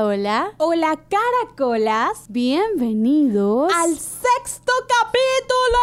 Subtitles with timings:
[0.00, 0.54] Hola, hola.
[0.56, 5.82] Hola caracolas Bienvenidos al sexto capítulo.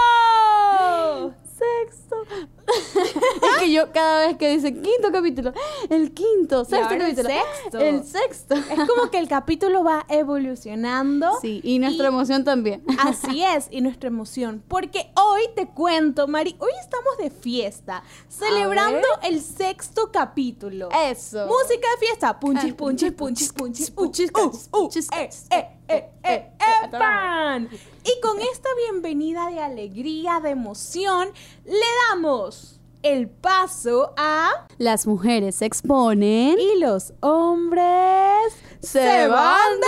[1.45, 2.25] sexto.
[2.95, 5.53] es que yo cada vez que dicen quinto capítulo,
[5.89, 7.79] el quinto, sexto el capítulo, sexto.
[7.79, 8.55] el sexto.
[8.55, 11.31] Es como que el capítulo va evolucionando.
[11.41, 12.83] Sí, y nuestra emoción también.
[12.99, 14.63] Así es, y nuestra emoción.
[14.67, 20.89] Porque hoy te cuento, Mari, hoy estamos de fiesta, celebrando el sexto capítulo.
[21.05, 21.47] Eso.
[21.47, 22.39] Música de fiesta.
[22.39, 25.45] Punchis, Ah, punchis, punchis, punchis, punchis, punchis, punchis, uh, uh, punchis, eh, punchis.
[25.51, 26.99] eh, eh, eh, eh, Atoramos.
[26.99, 27.69] pan.
[28.03, 31.29] Y con esta bienvenida de alegría, de emoción,
[31.65, 32.66] le damos
[33.03, 34.65] el paso a...
[34.77, 39.87] Las mujeres se exponen Y los hombres Se van de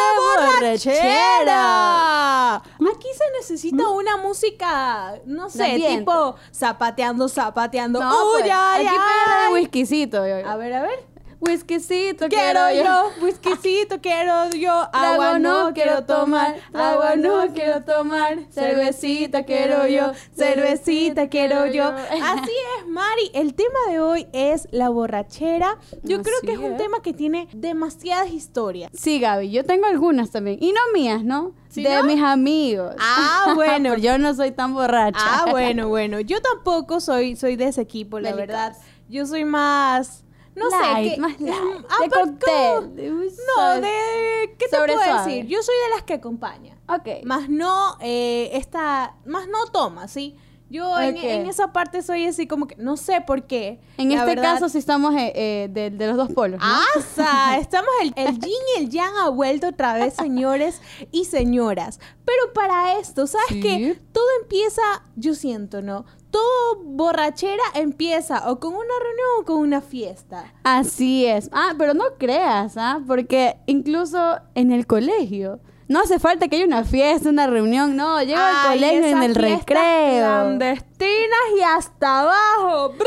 [1.39, 2.55] borrachera.
[2.55, 7.99] Aquí se necesita una música, no sé, tipo zapateando, zapateando.
[7.99, 8.97] No, Uy, pues, ay, aquí
[9.47, 10.27] de whiskycito.
[10.27, 10.99] yo- A ver, a ver.
[11.41, 19.43] Whiskycito Quiero yo, whiskycito quiero yo, agua no quiero tomar, agua no quiero tomar, cervecita
[19.43, 21.83] quiero yo, cervecita quiero yo.
[22.23, 23.31] Así es, Mari.
[23.33, 25.77] El tema de hoy es la borrachera.
[26.03, 28.91] Yo creo que es un tema que tiene demasiadas historias.
[28.93, 30.57] Sí, Gaby, yo tengo algunas también.
[30.61, 31.53] Y no mías, ¿no?
[31.69, 32.03] ¿Sí, de no?
[32.03, 32.95] mis amigos.
[32.99, 33.95] Ah, bueno.
[33.95, 35.19] Yo no soy tan borracha.
[35.21, 36.19] Ah, bueno, bueno.
[36.19, 38.75] Yo tampoco soy, soy de ese equipo, la verdad.
[39.07, 40.25] Yo soy más.
[40.59, 41.15] No Light, sé.
[41.15, 41.85] que- más light.
[41.89, 43.31] Ah, de cóctel.
[43.57, 44.55] No, de.
[44.57, 45.25] ¿Qué te Sobre puedo suave.
[45.33, 45.45] decir?
[45.47, 46.77] Yo soy de las que acompaña.
[46.87, 47.23] Ok.
[47.23, 49.15] Más no, eh, esta.
[49.25, 50.35] Más no toma, ¿sí?
[50.71, 51.23] Yo en, Ok.
[51.23, 52.75] en esa parte soy así como que.
[52.75, 53.79] No sé por qué.
[53.97, 54.53] en este verdad.
[54.53, 56.65] caso sí estamos eh, eh, de, de los dos polos, ¿no?
[56.95, 57.57] ¡Asa!
[57.59, 60.79] Estamos, el, el yin y el yang ha vuelto otra vez, señores
[61.11, 61.99] y señoras.
[62.23, 63.61] Pero para esto, ¿sabes Sí.
[63.61, 63.99] qué?
[64.11, 64.81] Todo empieza,
[65.15, 66.05] yo siento, ¿no?
[66.31, 70.53] Todo borrachera empieza o con una reunión o con una fiesta.
[70.63, 71.49] Así es.
[71.51, 73.01] Ah, pero no creas, ¿ah?
[73.07, 75.59] Porque incluso en el colegio
[75.89, 77.95] no hace falta que haya una fiesta, una reunión.
[77.95, 79.65] No, llego al colegio en el recreo.
[79.65, 82.93] Clandestinas y hasta abajo.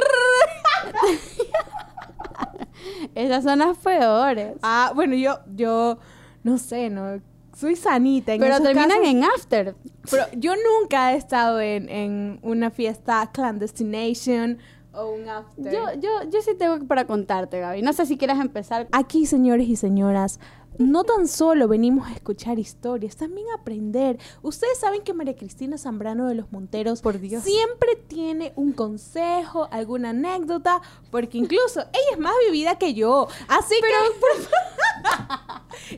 [3.14, 4.56] Esas son las peores.
[4.62, 5.98] Ah, bueno, yo, yo,
[6.42, 7.20] no sé, ¿no?
[7.62, 9.06] Soy sanita en pero terminan casos.
[9.06, 9.76] en after.
[10.10, 14.58] Pero yo nunca he estado en, en una fiesta clandestination
[14.92, 15.72] o un after.
[15.72, 17.82] Yo, yo, yo sí tengo para contarte, Gaby.
[17.82, 18.88] No sé si quieres empezar.
[18.90, 20.40] Aquí, señores y señoras,
[20.78, 24.18] no tan solo venimos a escuchar historias, también a aprender.
[24.42, 27.42] Ustedes saben que María Cristina Zambrano de los Monteros Por Dios.
[27.42, 30.80] siempre tiene un consejo, alguna anécdota,
[31.10, 33.28] porque incluso ella es más vivida que yo.
[33.48, 33.86] Así que...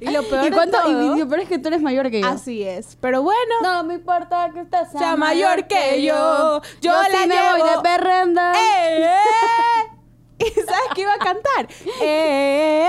[0.01, 0.79] y lo peor ¿Y de cuánto?
[0.81, 2.27] todo- Y, y- pero es que tú eres mayor que yo.
[2.29, 2.97] Así es.
[3.01, 6.61] Pero bueno, No me importa que usted sea, Sea mayor que yo.
[6.81, 7.77] Yo la sí me voy llevo.
[7.77, 8.53] de perrenda.
[8.57, 9.07] ¡Eh!
[10.39, 11.69] ¿Y sabes qué iba a cantar?
[12.03, 12.87] ¡Eh!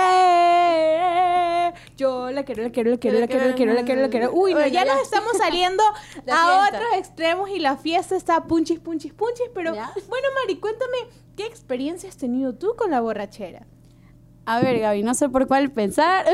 [1.68, 4.10] eh, Yo la quiero, la quiero, la quiero, la quiero, la quiero, la quiero, la
[4.10, 4.32] quiero.
[4.34, 5.84] Uy, no, ya nos estamos saliendo
[6.32, 9.46] a otros extremos y la fiesta está punchis, punchis, punchis.
[9.54, 10.98] Pero bueno, Mari, cuéntame,
[11.38, 13.66] ¿qué experiencia has tenido tú con la borrachera?
[14.48, 16.26] A ver, Gaby, no sé por cuál pensar.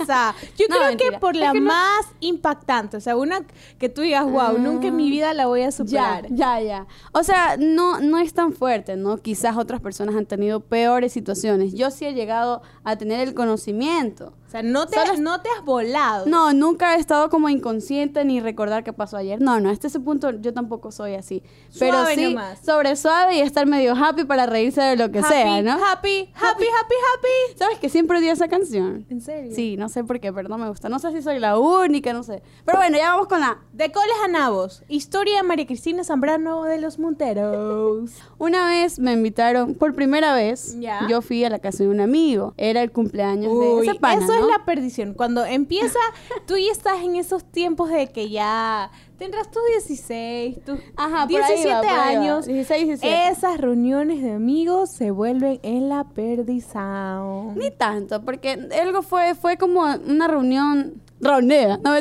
[0.00, 0.34] ¡Asa!
[0.58, 1.10] Yo No, creo mentira.
[1.12, 3.40] que por Es la que no- más impactante, o sea, una
[3.78, 6.26] que tú digas, wow, nunca en mi vida la voy a Ya, superar.
[6.30, 6.86] ya, ya.
[7.12, 9.16] O sea, no, no es tan fuerte, ¿no?
[9.18, 11.72] Quizás otras personas han tenido peores situaciones.
[11.74, 14.34] Yo sí he llegado a tener el conocimiento.
[14.48, 16.24] O sea, no te, Solo- no te has volado.
[16.24, 19.38] No, nunca he estado como inconsciente ni recordar qué pasó ayer.
[19.42, 21.42] No, no, hasta ese punto yo tampoco soy así.
[21.78, 22.58] Pero Suave sí, nomás.
[22.64, 25.72] sobre suave y estar medio happy para reírse de lo que happy, sea, ¿no?
[25.72, 27.58] Happy, happy, happy, happy.
[27.58, 29.04] ¿Sabes que siempre odio esa canción?
[29.10, 29.52] ¿En serio?
[29.54, 30.88] Sí, no sé por qué, pero no me gusta.
[30.88, 32.42] No sé si soy la única, no sé.
[32.64, 33.58] Pero bueno, ya vamos con la...
[33.74, 34.82] De coles a nabos.
[34.88, 38.10] Historia de María Cristina Zambrano de los Monteros.
[38.38, 41.06] Una vez me invitaron, por primera vez, Ya.
[41.08, 42.54] yo fui a la casa de un amigo.
[42.56, 44.46] Era el cumpleaños de Uy, ese pana, eso ¿no?
[44.46, 45.14] es la perdición.
[45.14, 45.98] Cuando empieza,
[46.46, 51.42] tú ya estás en esos tiempos de que ya tendrás tus 16, tus Ajá, por
[51.42, 52.22] ahí 17 va, por ahí va.
[52.22, 52.46] años.
[52.46, 53.28] 16, 17.
[53.28, 57.56] Esas reuniones de amigos se vuelven en la perdición.
[57.56, 61.94] Ni tanto, porque algo fue, fue como una reunión reunida, no.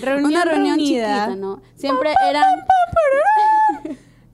[0.00, 1.26] Reunión una reunión reunida.
[1.26, 1.62] chiquita, ¿no?
[1.74, 2.44] Siempre eran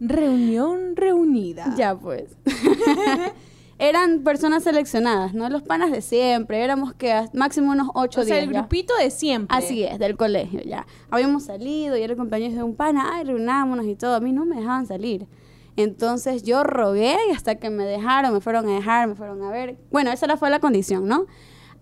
[0.04, 1.74] Reunión reunida.
[1.76, 2.36] ya pues.
[3.82, 5.48] eran personas seleccionadas, ¿no?
[5.48, 8.46] Los panas de siempre, éramos que máximo unos 8 O sea, días.
[8.46, 8.60] el ya.
[8.60, 9.56] grupito de siempre.
[9.58, 10.86] Así es, del colegio ya.
[11.10, 14.14] Habíamos salido y era el cumpleaños de un pana, ay, reunámonos y todo.
[14.14, 15.26] A mí no me dejaban salir.
[15.74, 19.50] Entonces yo rogué y hasta que me dejaron, me fueron a dejar, me fueron a
[19.50, 19.76] ver.
[19.90, 21.26] Bueno, esa fue la condición, ¿no?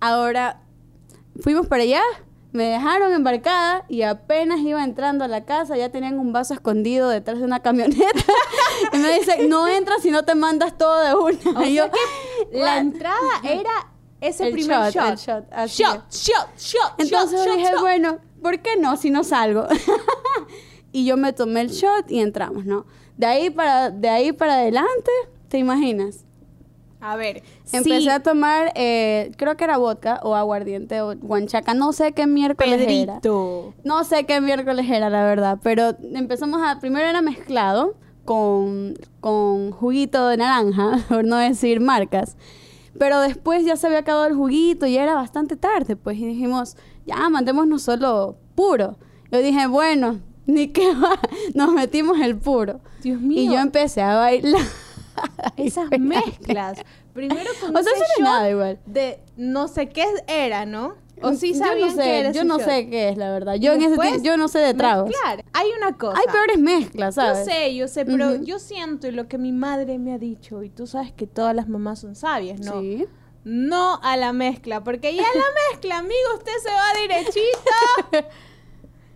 [0.01, 0.63] Ahora
[1.41, 2.01] fuimos para allá,
[2.53, 7.09] me dejaron embarcada y apenas iba entrando a la casa ya tenían un vaso escondido
[7.09, 8.25] detrás de una camioneta
[8.93, 11.61] y me dicen, no entras si no te mandas todo de una.
[11.61, 11.93] O Y yo, sea
[12.51, 13.71] que la entrada era
[14.21, 15.11] ese El primer shot, shot.
[15.11, 17.81] el shot, así shot, shot, shot, Entonces shot, dije, shot.
[17.81, 19.67] bueno, ¿por qué no si no salgo?
[20.93, 22.85] y yo me tomé el shot y entramos, ¿no?
[23.17, 25.11] De ahí para, de ahí para adelante,
[25.49, 26.25] ¿te imaginas?
[27.01, 27.43] A ver,
[27.73, 32.13] Empecé sí, a tomar, eh, creo que era vodka o aguardiente o guanchaca, no sé
[32.13, 32.87] qué miércoles era.
[33.15, 33.75] Pedrito.
[33.85, 37.95] No sé qué miércoles era, la verdad, pero empezamos a, primero era mezclado
[38.27, 42.37] con, con juguito de naranja, por no decir marcas,
[42.99, 46.77] pero después ya se había acabado el juguito y era bastante tarde, pues, y dijimos,
[47.07, 48.99] ya, mandémonos solo puro.
[49.33, 51.19] Yo dije, bueno, ni qué va,
[51.55, 52.81] nos metimos el puro.
[53.03, 53.41] Dios mío.
[53.41, 54.61] Y yo empecé a bailar.
[55.57, 56.81] esas mezclas.
[57.13, 58.79] Primero con O sea, eso no nada igual.
[58.87, 60.95] de no sé qué era, ¿no?
[61.23, 63.55] O sí yo sabían no sé, que era yo no sé qué es, la verdad.
[63.57, 65.09] Yo en ese yo no sé de tragos.
[65.09, 65.45] Mezclar.
[65.53, 66.19] Hay una cosa.
[66.19, 67.47] Hay peores mezclas, ¿sabes?
[67.47, 70.63] Yo sé, yo sé, pero yo siento y lo que mi madre me ha dicho,
[70.63, 72.81] y tú sabes que todas las mamás son sabias, ¿no?
[72.81, 73.07] Sí.
[73.45, 78.31] No a la mezcla, porque ya la mezcla, amigo, usted se va derechito.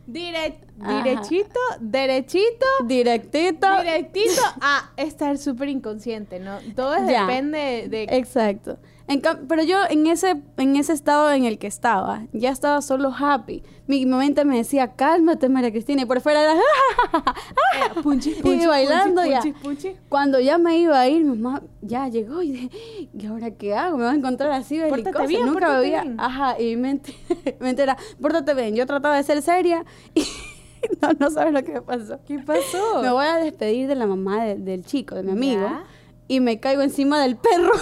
[0.06, 1.02] Dire- Ajá.
[1.02, 3.66] derechito, derechito, Directito.
[3.80, 6.58] directito a estar súper inconsciente, ¿no?
[6.76, 7.22] Todo Ya.
[7.26, 8.02] depende de...
[8.10, 8.78] Exacto.
[9.06, 13.12] En pero yo en ese, en ese estado en el que estaba, ya estaba solo
[13.18, 13.62] happy.
[13.86, 16.02] Mi mente me decía, cálmate, María Cristina.
[16.02, 19.40] Y por fuera era, eh, punchi, punchi, y bailando punchi, ya.
[19.40, 19.96] punchi, punchi.
[20.08, 23.74] Cuando ya me iba a ir, mi mamá ya llegó y dije, ¿y ahora qué
[23.74, 23.98] hago?
[23.98, 25.26] Me va a encontrar así belicosa.
[25.26, 26.16] bien, Nunca bien.
[26.18, 27.14] Ajá, y mi mente,
[27.44, 28.74] mi mente era, pórtate bien.
[28.74, 29.84] Yo trataba de ser seria
[30.14, 30.24] y
[31.02, 32.18] no, no sabes lo que me pasó.
[32.26, 33.02] ¿Qué pasó?
[33.02, 35.84] Me voy a despedir de la mamá de- del chico, de mi amigo, Ya.
[36.28, 37.72] y me caigo encima del perro.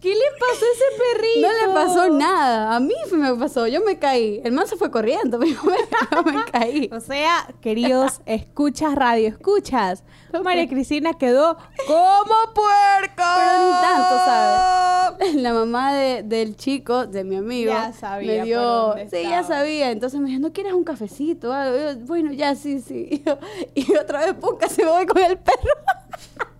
[0.00, 1.46] ¿Qué le pasó a ese perrito?
[1.46, 2.74] No le pasó nada.
[2.74, 3.66] A mí me pasó.
[3.66, 4.40] Yo me caí.
[4.44, 5.76] El man se fue corriendo, pero yo me,
[6.10, 6.88] yo me caí.
[6.92, 10.02] O sea, queridos, escuchas, radio, escuchas.
[10.42, 13.14] María Cristina quedó como puerco.
[13.16, 15.34] Pero ni tanto, ¿sabes?
[15.34, 18.58] La mamá de- del chico, de mi amigo, Ya sabía me dio.
[18.60, 19.90] por dónde sí, ya sabía.
[19.90, 21.52] Entonces me dijo, ¿no quieres un cafecito?
[21.52, 23.08] Algo?" Yo, bueno, ya, sí, sí.
[23.10, 23.38] Y, yo-
[23.74, 25.58] y otra vez, pum, casi me voy con el perro.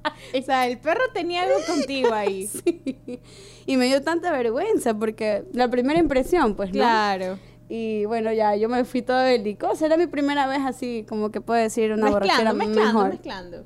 [0.38, 2.48] O sea, el perro tenía algo contigo ahí.
[2.64, 3.20] Sí.
[3.66, 6.76] Y me dio tanta vergüenza porque la primera impresión, pues, ¿no?
[6.80, 7.38] Claro.
[7.68, 9.86] Y bueno, ya, yo me fui todo belicosa.
[9.86, 13.10] Era mi primera vez así, como que puedo decir una borrachera Mezclando, mezclando, mejor.
[13.10, 13.64] mezclando.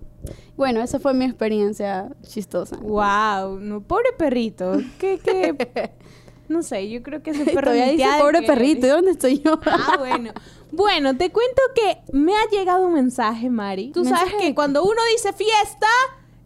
[0.56, 2.76] Bueno, esa fue mi experiencia chistosa.
[2.76, 4.76] Wow, no, pobre perrito.
[4.98, 5.90] ¿Qué, qué?
[6.46, 8.46] No sé, yo creo que ese perro Todavía dice, pobre querer".
[8.54, 9.58] perrito, ¿y dónde estoy yo?
[9.64, 10.31] Ah, bueno.
[10.72, 13.92] Bueno, te cuento que me ha llegado un mensaje, Mari.
[13.92, 15.86] Tú sabes ¿Mensaje de que cuando uno dice fiesta,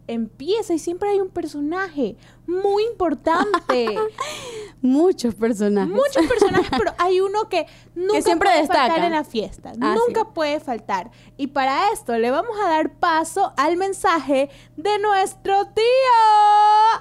[0.09, 2.15] empieza y siempre hay un personaje
[2.47, 3.97] muy importante.
[4.81, 5.93] Muchos personajes.
[5.93, 8.87] Muchos personajes, pero hay uno que nunca siempre puede destaca.
[8.87, 9.71] faltar en la fiesta.
[9.81, 10.27] Ah, nunca sí.
[10.33, 11.11] puede faltar.
[11.37, 15.83] Y para esto le vamos a dar paso al mensaje de nuestro tío.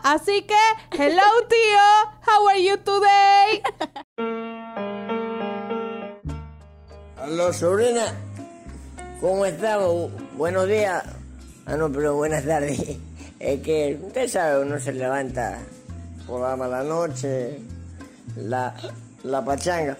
[0.02, 0.56] Así que,
[1.02, 3.62] hello tío, how are you today?
[7.16, 8.04] Aló, sobrina.
[9.20, 10.10] ¿Cómo estamos?
[10.36, 11.17] Buenos días.
[11.68, 12.80] Ah, no, pero buenas tardes.
[13.38, 15.58] Es que usted sabe, uno se levanta
[16.26, 17.58] por la mala noche,
[18.36, 18.74] la,
[19.22, 19.96] la pachanga.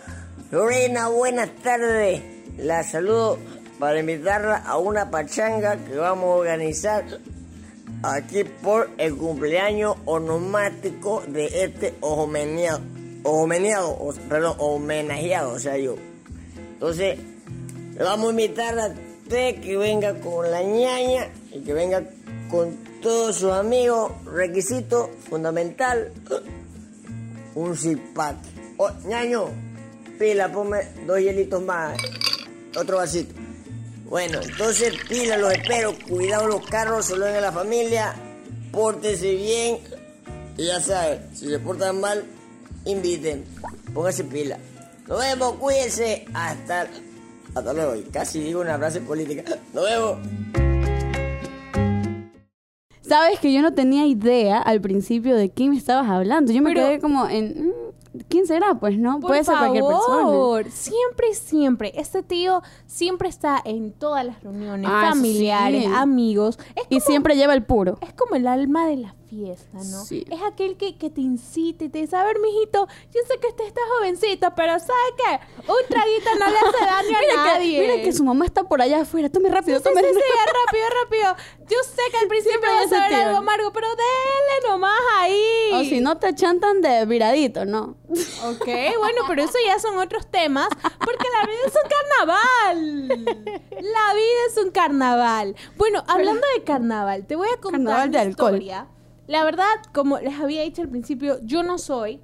[0.51, 2.23] Sobrina, buenas tardes.
[2.59, 3.39] La saludo
[3.79, 7.05] para invitarla a una pachanga que vamos a organizar
[8.03, 15.95] aquí por el cumpleaños onomático de este homenajeado, o- perdón, homenajeado, o sea, yo.
[16.73, 17.19] Entonces,
[17.99, 22.03] vamos a invitar a usted que venga con la ñaña y que venga
[22.51, 24.13] con todos sus amigos.
[24.25, 26.13] Requisito fundamental,
[27.55, 28.37] un zip-pack.
[28.77, 29.47] Oh, ñaño,
[30.19, 31.97] pila, ponme dos hielitos más,
[32.77, 33.35] otro vasito.
[34.09, 35.95] Bueno, entonces pila, los espero.
[36.09, 38.15] Cuidado los carros, solo en la familia.
[38.73, 39.79] Pórtese bien.
[40.57, 42.25] Y ya sabe, si se portan mal,
[42.87, 43.45] inviten.
[43.93, 44.59] Póngase pila.
[45.07, 46.25] Nos vemos, cuídense.
[46.33, 46.89] Hasta,
[47.55, 47.97] hasta luego.
[47.97, 49.45] Y casi digo una frase política.
[49.75, 50.19] Nos vemos.
[53.09, 56.53] Sabes que yo no tenía idea al principio de quién me estabas hablando.
[56.53, 57.69] Yo me Pero- quedé como en.
[57.69, 57.73] mm,
[58.29, 58.75] ¿Quién será?
[58.75, 60.23] Pues no, Por puede ser cualquier persona.
[60.23, 61.93] favor, siempre, siempre.
[61.95, 65.91] Este tío siempre está en todas las reuniones, Ah, familiares, sí.
[65.95, 66.59] amigos.
[66.75, 67.99] Es Y siempre lleva el puro.
[68.01, 70.05] Es como el alma de la fiesta, ¿no?
[70.05, 70.25] Sí.
[70.31, 73.49] Es aquel que, que te incita y te dice, a ver, mijito, yo sé que
[73.49, 75.63] usted está jovencito, pero ¿sabe qué?
[75.71, 77.81] Un traguito no le hace daño a Mira que, nadie.
[77.81, 79.29] mira que su mamá está por allá afuera.
[79.29, 80.55] Tome rápido, Sí, tome sí, sí, rápido.
[80.67, 81.67] rápido, rápido.
[81.69, 85.71] Yo sé que al principio va a saber algo amargo, pero dele nomás ahí.
[85.75, 87.97] O si no te chantan de viradito, ¿no?
[88.47, 88.67] Ok,
[88.99, 90.69] bueno, pero eso ya son otros temas,
[91.05, 93.09] porque la vida es un carnaval.
[93.83, 95.57] La vida es un carnaval.
[95.77, 98.53] Bueno, hablando de carnaval, te voy a contar Carnaval de alcohol.
[98.55, 98.87] historia
[99.29, 102.21] La verdad, como les había dicho al principio, yo no soy,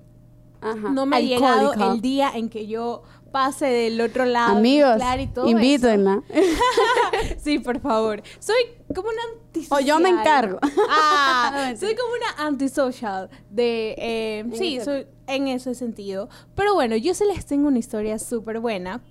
[0.61, 0.91] Ajá.
[0.91, 1.93] no me ha llegado Alcohólica.
[1.93, 4.57] el día en que yo pase del otro lado.
[4.57, 6.23] Amigos, mezclar y todo invítenla.
[6.31, 6.61] eso.
[7.39, 8.23] Sí, por favor.
[8.39, 8.57] Soy
[8.95, 9.83] como una antisocial.
[9.83, 10.59] O yo me encargo.
[10.89, 13.95] Ah, soy como una antisocial de...
[13.99, 16.29] eh, sí, ese- soy en ese sentido.
[16.55, 19.03] Pero bueno, yo sí les tengo una historia súper buena.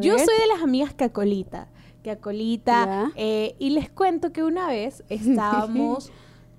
[0.00, 1.68] Yo soy de las amigas Cacolita.
[2.02, 2.84] Cacolita.
[2.86, 3.12] Ya.
[3.16, 6.10] eh, y les cuento que una vez estábamos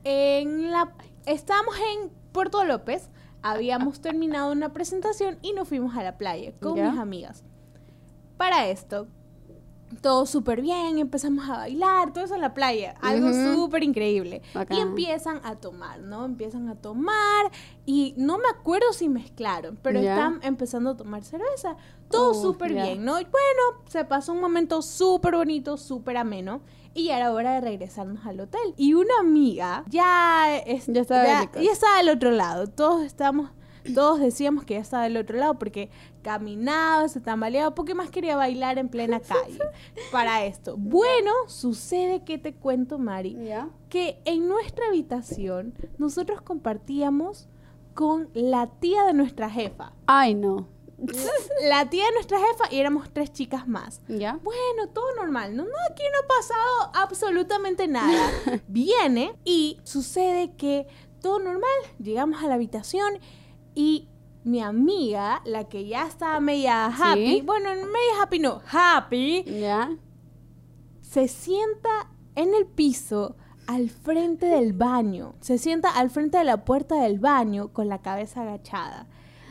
[0.03, 0.93] en la...
[1.25, 3.10] Estábamos en Puerto López.
[3.41, 6.89] Habíamos terminado una presentación y nos fuimos a la playa con Ya.
[6.91, 7.43] mis amigas.
[8.38, 9.07] Para esto,
[10.01, 13.53] todo súper bien, empezamos a bailar, todo eso en la playa, algo Ujú.
[13.53, 14.41] súper increíble.
[14.53, 14.77] Bacán.
[14.77, 16.25] Y empiezan a tomar, ¿no?
[16.25, 17.51] Empiezan a tomar
[17.86, 20.13] y no me acuerdo si mezclaron, pero Ya.
[20.15, 21.75] están empezando a tomar cerveza.
[22.10, 22.83] Todo Oh, súper ya.
[22.86, 23.19] bien, ¿no?
[23.19, 26.62] Y bueno, se pasó un momento súper bonito, súper ameno.
[26.93, 28.73] Y ya era hora de regresarnos al hotel.
[28.77, 31.23] Y una amiga ya, es- Ya estaba
[31.63, 32.67] ya, estaba del otro lado.
[32.67, 33.50] Todos estábamos,
[33.95, 35.89] todos decíamos que ya estaba del otro lado porque
[36.21, 39.19] caminaba, se tambaleaba, porque más quería bailar en plena
[39.59, 39.59] calle
[40.12, 40.75] para esto.
[40.77, 43.69] Bueno, sucede que te cuento, Mari, ¿Ya?
[43.89, 47.50] que en nuestra habitación nosotros compartíamos
[47.93, 49.93] con la tía de nuestra jefa.
[50.07, 50.67] Ay, no.
[51.69, 54.01] La tía de nuestra jefa y éramos tres chicas más.
[54.07, 54.39] ¿Ya?
[54.43, 55.55] Bueno, todo normal.
[55.55, 58.31] No, no, aquí no ha pasado absolutamente nada.
[58.67, 60.88] Viene y sucede que
[61.21, 61.69] todo normal.
[62.00, 63.19] Llegamos a la habitación
[63.75, 64.07] y
[64.43, 67.41] mi amiga, la que ya estaba media happy, Sí.
[67.45, 69.89] bueno, media happy no, happy, ¿Ya?
[71.01, 75.35] se sienta en el piso al frente del baño.
[75.39, 79.07] Se sienta al frente de la puerta del baño con la cabeza agachada.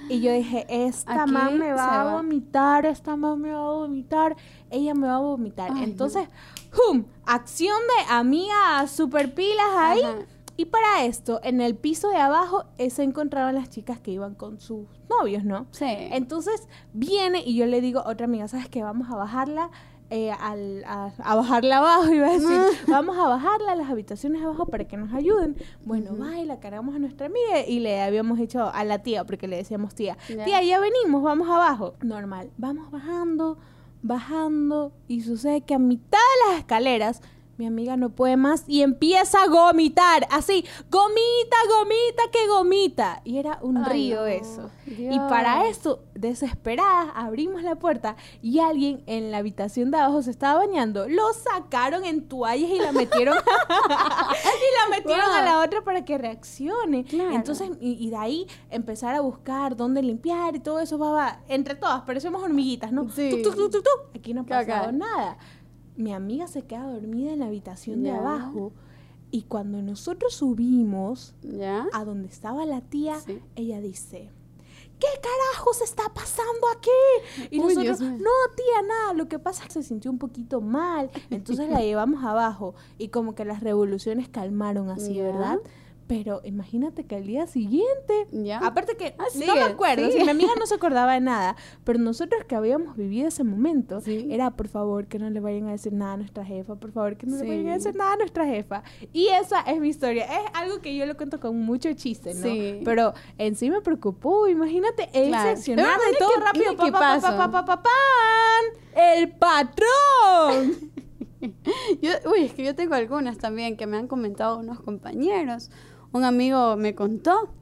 [0.09, 2.15] Y yo dije, esta Aquí man me va a va.
[2.15, 4.37] vomitar, esta man me va a vomitar,
[4.71, 5.71] ella me va a vomitar.
[5.73, 5.85] Ay.
[5.85, 6.29] Entonces,
[6.73, 7.05] ¡hum!
[7.25, 10.03] Acción de amiga super pilas ahí.
[10.03, 10.19] Ajá.
[10.57, 14.35] Y para esto, en el piso de abajo eh, se encontraban las chicas que iban
[14.35, 15.67] con sus novios, ¿no?
[15.71, 15.87] Sí.
[15.89, 18.83] Entonces viene y yo le digo a otra amiga, ¿sabes qué?
[18.83, 19.71] Vamos a bajarla.
[20.13, 24.43] Eh, al- a, a bajarla abajo, iba a decir, vamos a bajarla a las habitaciones
[24.43, 25.57] abajo para que nos ayuden.
[25.85, 29.25] Bueno, va y la cargamos a nuestra amiga y le habíamos hecho a la tía,
[29.25, 31.95] porque le decíamos tía, tía, ya venimos, vamos abajo.
[32.03, 33.57] Normal, vamos bajando,
[34.03, 37.23] bajando y sucede que a mitad de las escaleras
[37.63, 43.21] mi amiga no puede más y empieza a vomitar, así, gomita, gomita, que gomita.
[43.25, 44.27] Y era un Ay, río no.
[44.27, 44.71] eso.
[44.87, 50.33] Y para esto, desesperadas, abrimos la puerta y alguien en la habitación de abajo se
[50.33, 51.09] estaba bañando.
[51.09, 53.37] Lo sacaron en toallas y la metieron,
[53.69, 57.05] y la metieron a la otra para que reaccione.
[57.05, 57.31] Claro.
[57.35, 61.41] Entonces, y, y de ahí empezar a buscar dónde limpiar y todo eso va, va.
[61.49, 63.09] Entre todas, parecemos hormiguitas, ¿no?
[63.11, 63.43] Sí.
[64.17, 64.67] Aquí no ha Caca.
[64.75, 65.39] pasado nada.
[65.97, 68.73] Mi amiga se queda dormida en la habitación de abajo.
[69.31, 71.35] Y cuando nosotros subimos,
[71.93, 73.41] a donde estaba la tía, Sí.
[73.57, 74.31] ella dice,
[74.99, 77.49] ¿qué carajos está pasando aquí?
[77.51, 80.61] Y Uy, nosotros, no, tía, nada, lo que pasa es que se sintió un poquito
[80.61, 85.19] mal, entonces la llevamos abajo y como que las revoluciones calmaron así.
[85.21, 85.59] ¿verdad?
[86.15, 88.59] Pero imagínate que al día siguiente, ¿Ya?
[88.59, 91.99] aparte que Ah, no me acuerdo, si mi amiga no se acordaba de nada, pero
[91.99, 94.27] nosotros que habíamos vivido ese momento, Sí.
[94.31, 97.17] era por favor que no le vayan a decir nada a nuestra jefa, por favor
[97.17, 98.83] que no le vayan a decir nada a nuestra jefa.
[99.13, 102.43] Y esa es mi historia, es algo que yo lo cuento con mucho chiste, ¿no?
[102.43, 102.81] Sí.
[102.85, 105.59] Pero en sí me preocupó, imagínate, él Claro.
[105.59, 107.37] un todo rápido, pa, pa, pa, pa, equipazo.
[107.39, 110.91] pa, pa, pa, pan, el patrón.
[112.01, 115.71] Yo, uy, es que yo tengo algunas también que me han comentado unos compañeros.
[116.13, 117.53] Un amigo me contó.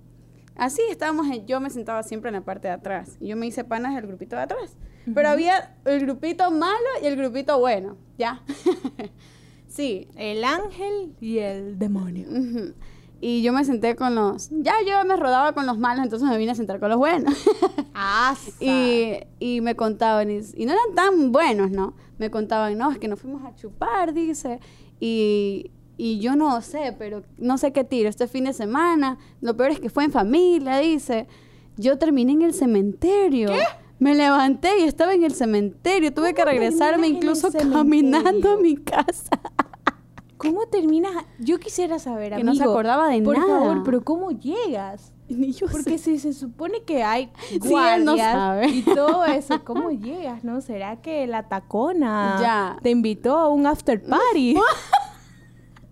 [0.56, 3.16] Así estábamos, en- yo me sentaba siempre en la parte de atrás.
[3.20, 4.76] Y yo me hice panas del grupito de atrás.
[5.14, 8.42] Pero había el grupito malo y el grupito bueno, ¿ya?
[9.68, 10.08] sí.
[10.16, 12.26] El ángel y el demonio.
[13.22, 14.48] Y yo me senté con los...
[14.50, 17.34] Ya yo me rodaba con los malos, entonces me vine a sentar con los buenos.
[18.02, 21.92] Ah, Y, y me contaban, y, y no eran tan buenos, ¿no?
[22.16, 24.58] Me contaban, no, es que nos fuimos a chupar, dice.
[25.00, 29.18] Y, y yo no sé, pero no sé qué tiro, este fin de semana.
[29.40, 31.26] Lo peor es que fue en familia, dice.
[31.76, 33.50] Yo terminé en el cementerio.
[33.98, 36.12] Me levanté y estaba en el cementerio.
[36.12, 39.38] Tuve que ¿Cómo regresarme incluso caminando a mi casa.
[40.38, 41.12] ¿Cómo terminas?
[41.38, 43.58] Yo quisiera saber, Que no se amigo, acordaba de por nada.
[43.60, 45.12] favor, pero ¿cómo llegas?
[45.28, 46.16] Ni yo Porque sé.
[46.16, 47.30] si se supone que hay
[47.62, 48.66] no guardias sabe.
[48.68, 50.60] y todo eso, ¿cómo llegas, no?
[50.62, 52.78] ¿Será que la tacona Ya.
[52.82, 54.56] te invitó a un after party?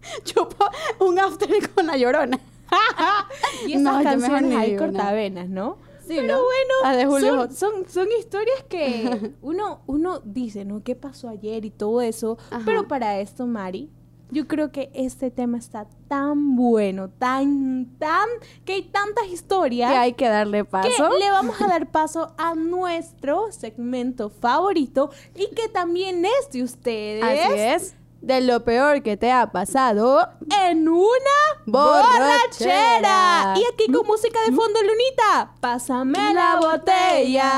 [0.25, 0.67] Chupó
[1.01, 2.39] un after con la llorona.
[3.67, 5.79] y esas No, canciones hay cortavenas, ¿no?
[6.07, 6.43] Sí, Pero ¿no?
[6.43, 10.83] bueno, Julio son, son, son historias que uno, uno dice, ¿no?
[10.83, 12.39] ¿Qué pasó ayer y todo eso?
[12.51, 12.63] Ajá.
[12.65, 13.91] Pero para esto, Mari,
[14.31, 18.27] Yo creo que este tema está tan bueno, tan, tan,
[18.65, 19.91] que hay tantas historias.
[19.91, 20.89] Que hay que darle paso.
[20.89, 26.63] Que le vamos a dar paso a nuestro segmento favorito y que también es de
[26.63, 27.23] ustedes.
[27.23, 27.97] Así es.
[28.21, 30.29] De lo peor que te ha pasado
[30.67, 33.55] en una borrachera.
[33.57, 35.53] Y aquí con música de fondo, Lunita.
[35.61, 37.53] Pásame la botella.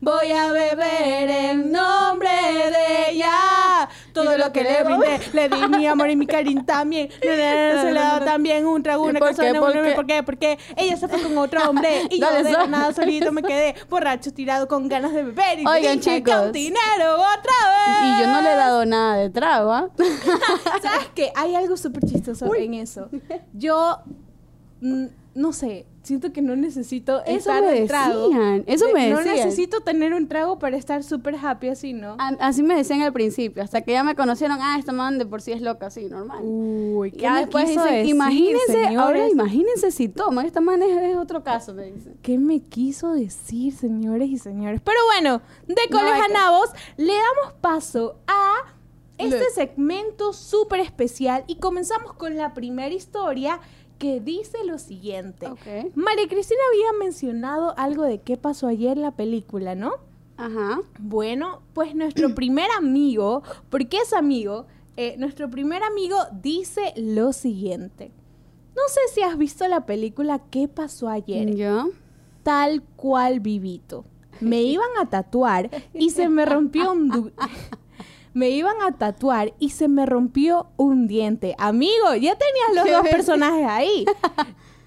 [0.00, 3.88] Voy a beber en nombre de ella.
[4.24, 7.08] Todo lo que le brindé, le di mi amor y mi cariño también.
[7.22, 9.52] Le dado también un trago, una ¿Por cosa, qué?
[9.52, 9.92] no, ¿Por no, qué?
[9.92, 10.22] ¿por qué?
[10.22, 14.32] Porque ella se fue con otro hombre y yo de nada solito me quedé borracho,
[14.32, 16.34] tirado con ganas de beber y Oigan, dije, chicos.
[16.34, 17.96] "Cantinero, otra vez.
[18.02, 19.88] y yo no le he dado nada de trago, ¿ah?
[20.82, 21.32] ¿Sabes qué?
[21.34, 23.08] Hay algo súper chistoso en eso.
[23.52, 23.98] Yo,
[24.80, 25.06] mm,
[25.38, 28.28] no sé, siento que no necesito Eso estar me de trago.
[28.28, 29.36] decían, eso De- me No decían.
[29.36, 32.16] necesito tener un trago para estar súper happy así, ¿no?
[32.18, 35.26] A- Así me decían al principio, hasta que ya me conocieron, ah, esta man de
[35.26, 36.40] por sí es loca, sí, normal.
[36.42, 39.32] Uy, ¿qué ya después dicen, decir, imagínense, ahora señores?
[39.32, 42.16] imagínense si toman, esta man es, es otro caso, me dicen.
[42.20, 44.80] ¿Qué me quiso decir, señores y señores?
[44.84, 48.74] Pero bueno, de No coles hay a que- nabos, le damos paso a
[49.18, 53.58] este segmento súper especial y comenzamos con la primera historia
[53.98, 55.46] que dice lo siguiente.
[55.46, 55.94] Ok.
[55.94, 59.92] María Cristina había mencionado algo de qué pasó ayer en la película, ¿no?
[60.36, 60.80] Ajá.
[60.98, 68.12] Bueno, pues nuestro primer amigo, porque es amigo, eh, nuestro primer amigo dice lo siguiente.
[68.74, 71.54] No sé si has visto la película ¿Qué pasó ayer?
[71.56, 71.88] ¿Yo?
[72.44, 74.04] Tal cual vivito.
[74.40, 77.32] Me iban a tatuar y se me rompió un...
[78.38, 81.56] Me iban a tatuar y se me rompió un diente.
[81.58, 84.04] Amigo, ya tenías los ¿Qué dos personajes ahí.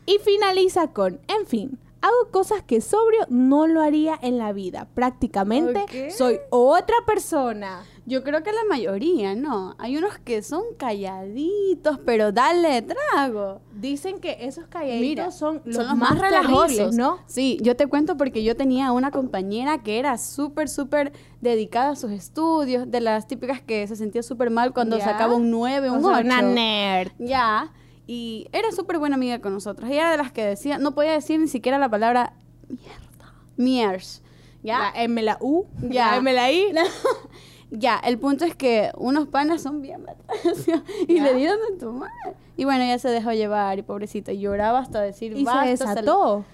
[0.06, 4.88] Y finaliza con, en fin, hago cosas que sobrio no lo haría en la vida.
[4.96, 7.84] Prácticamente soy otra persona.
[8.08, 9.76] Yo creo que la mayoría, ¿no?
[9.78, 13.62] Hay unos que son calladitos, pero dale trago.
[13.76, 17.20] Dicen que esos calladitos Mira, son los, son los más, más, relajosos, ¿no?
[17.28, 21.96] Sí, yo te cuento porque yo tenía una compañera que era súper, súper dedicada a
[21.96, 25.98] sus estudios, de las típicas que se sentía súper mal cuando sacaba un 9, un
[25.98, 26.26] O sea, 8.
[26.26, 27.12] una nerd.
[27.20, 27.72] Ya,
[28.08, 29.90] y era súper buena amiga con nosotros.
[29.90, 32.34] Ella era de las que decía, no podía decir ni siquiera la palabra
[32.68, 33.34] mierda.
[33.58, 34.24] Miers.
[34.64, 34.80] ¿Ya?
[34.80, 36.12] La M, la U, Ya.
[36.12, 36.74] la M, la I.
[37.72, 40.68] Ya, el punto es que unos panas son bien matados
[41.08, 41.24] y Ya.
[41.24, 42.10] le dieron de tomar.
[42.58, 45.66] Y bueno, ella se dejó llevar y pobrecita, lloraba hasta decir Y se basta.
[45.70, 46.46] desató.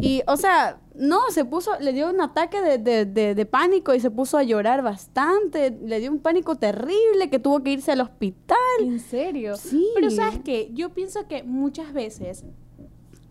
[0.00, 3.94] Y, o sea, no, se puso, le dio un ataque de, de- de- de pánico
[3.94, 5.70] y se puso a llorar bastante.
[5.70, 8.56] Le dio un pánico terrible que tuvo que irse al hospital.
[8.80, 9.56] ¿En serio?
[9.56, 9.86] Sí.
[9.94, 10.70] Pero ¿sabes qué?
[10.72, 12.44] Yo pienso que muchas veces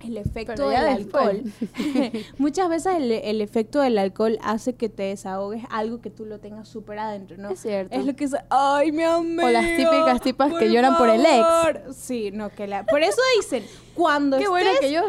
[0.06, 1.44] el efecto del alcohol,
[2.38, 6.39] muchas veces el, el efecto del alcohol hace que te desahogues algo que tú lo
[6.39, 7.50] tengas súper adentro, ¿no?
[7.50, 7.96] Es cierto.
[7.96, 9.46] Es lo que es, ay, mi amigo.
[9.46, 11.38] O las típicas tipas que lloran por el ex.
[11.39, 11.82] favor".
[11.94, 12.86] Sí, no, que la...
[12.86, 13.63] Por eso dicen,
[13.94, 15.02] cuando Qué bueno estés- que yo.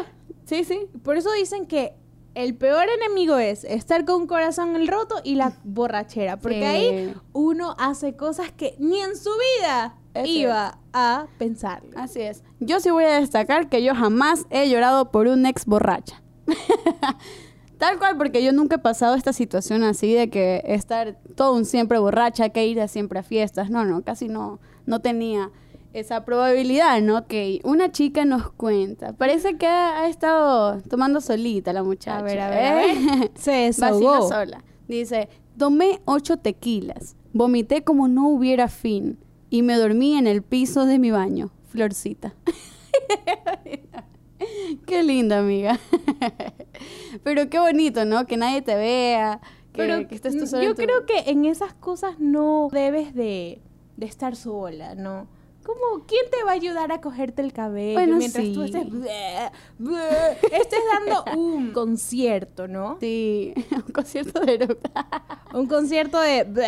[0.45, 0.87] Sí, sí.
[1.03, 1.93] Por eso dicen que
[2.35, 6.37] el peor enemigo es estar con un corazón el roto y la borrachera.
[6.37, 6.63] Porque Sí.
[6.65, 9.29] ahí uno hace cosas que ni en su
[9.61, 11.89] vida Iba a pensarlo.
[11.95, 12.43] Así es.
[12.59, 16.21] Yo sí voy a destacar que yo jamás he llorado por un ex borracha.
[17.77, 21.65] Tal cual, porque yo nunca he pasado esta situación así de que estar todo un
[21.65, 23.69] siempre borracha, que ir a siempre a fiestas.
[23.69, 25.51] No, no, casi no, no tenía
[25.91, 27.27] esa probabilidad, ¿no?
[27.27, 29.13] Que una chica nos cuenta.
[29.13, 32.19] Parece que ha, ha estado tomando solita la muchacha.
[32.19, 32.95] A ver, a ver, a ¿eh?
[33.19, 33.31] ver.
[33.35, 34.29] Se desahogó.
[34.29, 34.63] sola.
[34.87, 39.17] Dice, tomé ocho tequilas, vomité como no hubiera fin
[39.55, 41.49] y me dormí en el piso de mi baño.
[41.69, 42.33] Florcita.
[44.85, 45.79] qué linda, amiga.
[47.23, 48.25] Pero qué bonito, ¿no?
[48.25, 49.39] Que nadie te vea,
[49.73, 53.13] que, Pero que estés tú sola yo tu- creo que en esas cosas no debes
[53.15, 53.61] de,
[53.97, 55.27] de estar sola, ¿no?
[55.65, 59.49] Como, ¿quién te va a ayudar a cogerte el cabello Bueno, mientras tú estés, bleh,
[59.79, 62.97] bleh, estés dando un concierto, ¿no?
[62.99, 64.77] Sí, un concierto de.
[65.53, 66.43] Un concierto de...
[66.43, 66.67] bleh.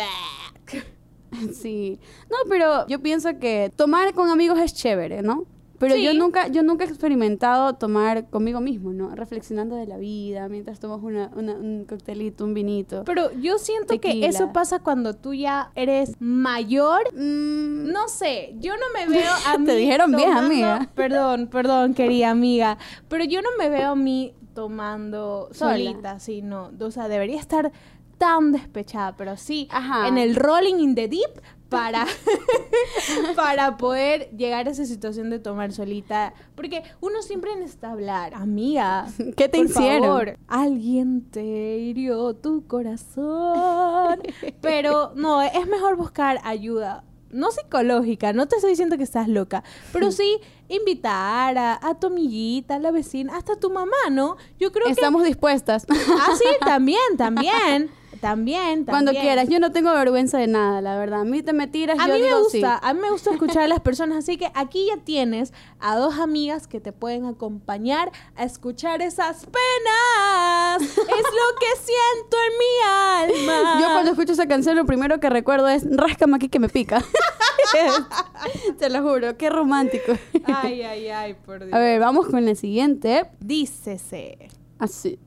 [1.52, 1.98] Sí.
[2.30, 5.44] No, pero yo pienso que tomar con amigos es chévere, ¿no?
[5.80, 9.14] Pero yo nunca, yo nunca he experimentado tomar conmigo mismo, ¿no?
[9.14, 13.04] Reflexionando de la vida, mientras tomas una, una- un coctelito, un vinito.
[13.04, 17.02] Pero yo siento que eso pasa cuando tú ya eres mayor.
[17.14, 20.90] Mm, No sé, yo no me veo a Te dijeron bien, tomando- amiga.
[20.96, 22.76] Perdón, perdón, querida amiga.
[23.06, 25.72] Pero yo no me veo a mí tomando Sola.
[25.74, 26.72] solita, sí, no.
[26.80, 27.70] O sea, debería estar
[28.18, 30.08] tan despechada, pero sí, Ajá.
[30.08, 32.06] en el rolling in the deep para,
[33.36, 36.34] para poder llegar a esa situación de tomar solita.
[36.54, 38.34] Porque uno siempre necesita hablar.
[38.34, 40.02] Amiga, ¿Qué te por hicieron?
[40.02, 44.20] favor, alguien te hirió tu corazón.
[44.60, 49.62] Pero no, es mejor buscar ayuda no psicológica, no te estoy diciendo que estás loca,
[49.92, 54.36] pero sí invitar a, a tu amiguita, a la vecina, hasta a tu mamá, ¿no?
[54.58, 55.84] Yo creo Estamos dispuestas.
[55.86, 55.94] que...
[55.94, 59.24] Ah, sí, también, también, también, Cuando también.
[59.24, 59.48] quieras.
[59.48, 61.20] Yo no tengo vergüenza de nada, la verdad.
[61.22, 62.80] A mí te me tiras, A yo mí me gusta, sí.
[62.82, 66.18] a mí me gusta escuchar a las personas, así que aquí ya tienes a dos
[66.18, 70.82] amigas que te pueden acompañar a escuchar esas penas.
[70.82, 73.80] es lo que siento en mi alma.
[73.80, 77.02] Yo cuando escucho esa canción lo primero que recuerdo es ráscame aquí que me pica.
[78.78, 80.12] Te lo juro, qué romántico.
[80.44, 81.72] Ay, ay, ay, por Dios.
[81.74, 83.28] A ver, vamos con la siguiente.
[83.40, 84.48] dícese.
[84.78, 85.18] Así.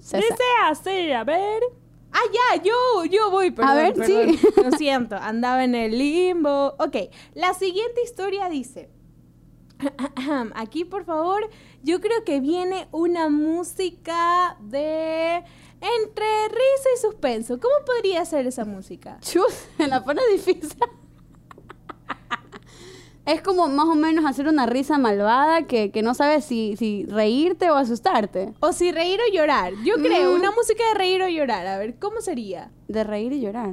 [0.00, 0.20] César.
[0.22, 1.62] Dice así, a ver.
[2.18, 3.70] Ah, ya, yo, yo voy, perdón.
[3.70, 4.36] A ver, perdón.
[4.36, 4.46] sí.
[4.56, 6.74] Lo siento, andaba en el limbo.
[6.78, 6.96] Ok,
[7.34, 8.90] la siguiente historia dice.
[10.54, 11.48] Aquí, por favor,
[11.82, 15.44] yo creo que viene una música de.
[15.80, 17.60] entre risa y suspenso.
[17.60, 19.18] ¿Cómo podría ser esa música?
[19.20, 20.76] Chus, me la pone difícil.
[23.28, 27.04] Es como más o menos hacer una risa malvada que, que no sabes si, si
[27.04, 28.54] reírte o asustarte.
[28.60, 29.74] O si reír o llorar.
[29.84, 30.34] Yo creo, Mm.
[30.34, 31.66] una música de reír o llorar.
[31.66, 32.70] A ver, ¿cómo sería?
[32.88, 33.70] De reír y llorar.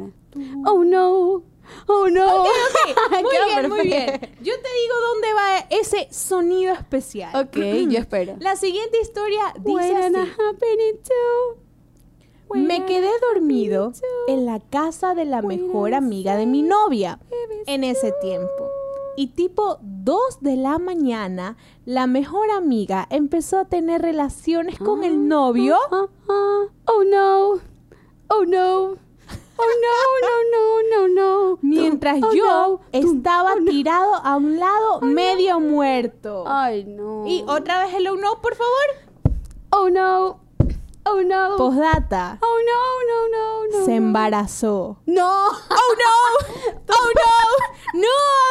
[0.66, 1.44] Oh no.
[1.88, 2.42] Oh no.
[2.44, 2.48] Ok,
[3.22, 4.06] muy Queda bien, muy bien.
[4.08, 4.38] perfecto.
[4.44, 7.34] Yo te digo dónde va ese sonido especial.
[7.48, 7.56] Ok,
[7.90, 8.36] yo espero.
[8.40, 10.30] La siguiente historia dice When así.
[12.54, 13.92] Me quedé dormido
[14.28, 17.20] en la casa de la mejor amiga de mi novia
[17.66, 18.70] en ese tiempo.
[19.18, 25.28] Y tipo 2 de la mañana, la mejor amiga empezó a tener relaciones con el
[25.28, 25.78] novio.
[25.92, 27.54] Ah, ah, oh no.
[28.28, 28.96] Oh no.
[29.58, 31.08] Oh no, no, no, no,
[31.54, 31.60] no.
[31.62, 32.82] Mientras Oh, yo no.
[32.92, 33.72] estaba Oh, no.
[33.72, 36.44] tirado a un lado medio muerto.
[36.46, 37.26] Ay, no.
[37.26, 39.38] Y otra vez el oh no, por favor.
[39.70, 40.40] Oh no.
[41.08, 41.56] Oh no.
[41.56, 42.40] Postdata.
[42.42, 43.86] Oh no, no, no, no.
[43.86, 44.98] Se embarazó.
[45.06, 45.48] No.
[45.50, 46.74] ¡Oh, no!
[46.90, 48.00] ¡Oh, no!
[48.00, 48.08] ¡No,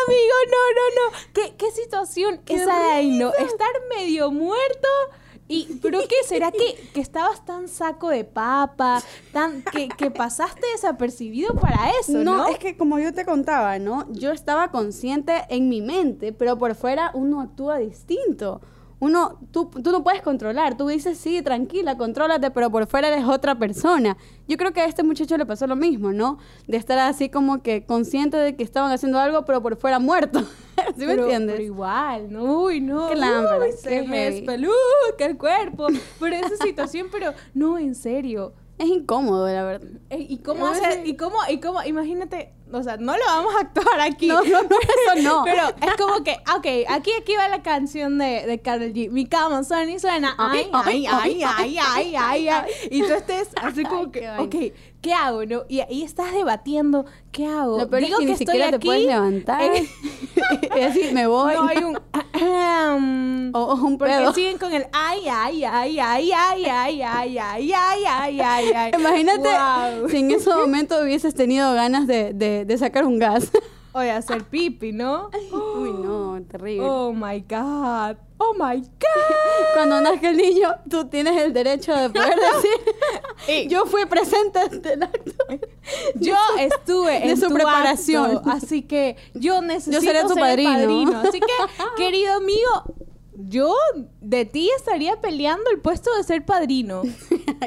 [0.06, 0.34] amigo!
[0.52, 1.18] ¡No, no, no!
[1.32, 3.32] ¿Qué, qué situación esa de ahí, no?
[3.32, 4.88] Estar medio muerto
[5.48, 5.80] y...
[5.82, 6.14] ¿Pero qué?
[6.26, 9.02] ¿Será que, que estabas tan saco de papa?
[9.32, 12.36] Tan, que, que pasaste desapercibido para eso, ¿no?
[12.36, 14.06] No, es que como yo te contaba, ¿no?
[14.12, 18.60] Yo estaba consciente en mi mente, pero por fuera uno actúa distinto.
[19.00, 20.76] Uno, tú, tú no puedes controlar.
[20.76, 24.16] Tú dices, sí, tranquila, contrólate, pero por fuera eres otra persona.
[24.48, 26.38] Yo creo que a este muchacho le pasó lo mismo, ¿no?
[26.66, 30.40] De estar así como que consciente de que estaban haciendo algo, pero por fuera muerto.
[30.96, 31.56] ¿Sí me Pero- entiendes?
[31.56, 33.08] Pero igual, no, uy, no.
[33.08, 34.72] Qué lámpara, uy, se qué me espeluca
[35.20, 35.86] el cuerpo
[36.18, 38.52] por esa situación, pero no, en serio.
[38.84, 39.88] Es incómodo, la verdad.
[40.10, 41.06] Eh, ¿Y cómo hacer?
[41.06, 41.38] ¿Y cómo?
[41.48, 41.82] ¿Y cómo?
[41.84, 44.26] Imagínate, o sea, no lo vamos a actuar aquí.
[44.26, 45.42] No, no, no, eso no.
[45.46, 49.10] Pero es como que, ok, aquí, aquí va la canción de, de Karol G.
[49.10, 50.34] Mi cama suena y suena.
[50.36, 52.70] Ay, ay, ay, ay, ay, ay, ay.
[52.90, 54.54] Y tú estés así como que, ok,
[55.00, 55.46] ¿qué hago?
[55.46, 55.64] no?
[55.66, 57.78] Y ahí estás debatiendo, ¿qué hago?
[57.78, 59.62] Lo peor Digo es que, ni estoy siquiera te aquí, puedes levantar.
[59.72, 61.54] y decir, me voy.
[61.54, 61.98] no hay un...
[62.42, 64.32] o, o un porque pedo.
[64.34, 68.90] siguen con el ay, ay, ay, ay, ay, ay, ay, ay, ay, ay, ay, ay.
[68.98, 70.08] Imagínate Wow.
[70.08, 73.50] si en ese momento hubieses tenido ganas de, de, de sacar un gas.
[73.94, 75.30] Oye, hacer pipi, ¿no?
[75.76, 76.84] Uy, no, terrible.
[76.86, 78.16] Oh my God.
[78.38, 79.34] Oh my God.
[79.74, 82.34] Cuando nazca el niño, tú tienes el derecho de poder
[83.46, 85.32] decir, yo fui presente ante el acto.
[86.16, 88.36] Yo estuve De en su tu preparación.
[88.38, 91.16] acto, así que yo necesito seré tu ser padrino.
[91.20, 91.46] Así que,
[91.96, 92.96] querido amigo,
[93.36, 93.74] yo
[94.20, 97.02] de ti estaría peleando el puesto de ser padrino.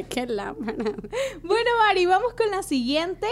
[0.09, 0.75] Qué lámpara.
[1.43, 3.27] Bueno, Mari, vamos con la siguiente.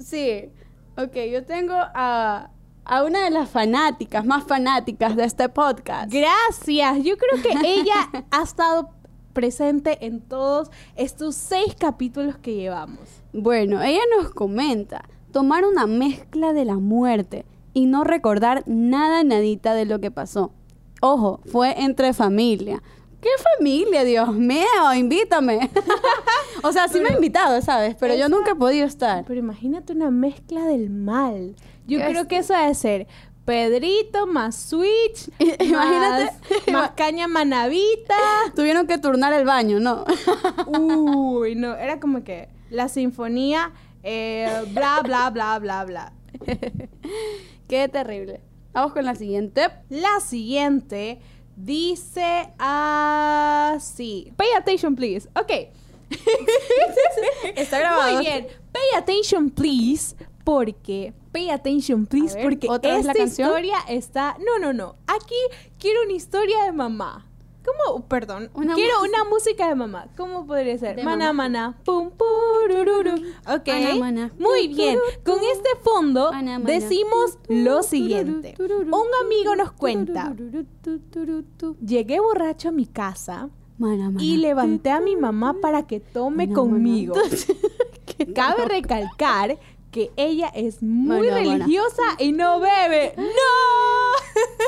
[0.00, 0.50] Sí,
[0.96, 2.50] ok, yo tengo a,
[2.84, 6.12] a una de las fanáticas, más fanáticas de este podcast.
[6.12, 7.04] Gracias.
[7.04, 7.50] Yo creo que
[7.80, 8.90] ella ha estado
[9.32, 13.22] presente en todos estos seis capítulos que llevamos.
[13.32, 19.74] Bueno, ella nos comenta tomar una mezcla de la muerte y no recordar nada, nadita
[19.74, 20.52] de lo que pasó.
[21.00, 22.82] Ojo, fue entre familia.
[23.22, 24.66] ¿Qué familia, Dios mío?
[24.96, 25.70] Invítame.
[26.64, 27.94] o sea, sí me ha invitado, ¿sabes?
[27.94, 29.24] Pero yo nunca he podido estar.
[29.24, 31.54] Pero imagínate una mezcla del mal.
[31.86, 32.26] Yo ¿Qué creo es?
[32.26, 33.06] que eso debe ser
[33.44, 36.32] Pedrito más Switch, Imagínate.
[36.66, 38.16] más, más caña manavita.
[38.56, 40.04] Tuvieron que turnar el baño, ¿no?
[40.66, 43.70] Uy, no, era como que la sinfonía,
[44.02, 46.12] eh, bla, bla, bla, bla, bla.
[47.68, 48.40] Qué terrible.
[48.72, 49.68] Vamos con la siguiente.
[49.90, 51.20] La siguiente
[51.64, 54.32] dice así.
[54.36, 55.28] Pay attention, please.
[55.34, 55.50] Ok.
[57.56, 58.14] Está grabado.
[58.14, 58.46] Muy bien.
[58.72, 60.16] Pay attention, please.
[60.44, 62.34] Porque, pay attention, please.
[62.34, 63.48] ver, porque ¿otra vez la esta canción?
[63.48, 64.36] historia está.
[64.40, 64.96] No, no, no.
[65.06, 65.36] Aquí
[65.78, 67.28] quiero una historia de mamá.
[67.64, 68.04] ¿Cómo?
[68.08, 68.50] Perdón.
[68.54, 70.08] Una Quiero música- una música de mamá.
[70.16, 70.96] ¿Cómo podría ser?
[70.96, 71.48] De Mana, mamá.
[71.48, 71.78] mana.
[71.84, 73.14] Pum, purururu.
[73.46, 73.68] Ok.
[73.68, 74.32] Mana, mana.
[74.38, 74.98] Muy bien.
[75.24, 76.58] Con este fondo mana.
[76.58, 78.54] decimos lo siguiente.
[78.58, 80.34] Un amigo nos cuenta.
[81.84, 83.48] Llegué borracho a mi casa
[84.18, 87.14] y levanté a mi mamá para que tome conmigo.
[88.34, 89.58] Cabe recalcar
[89.90, 93.14] que ella es muy religiosa y no bebe.
[93.16, 93.22] ¡No!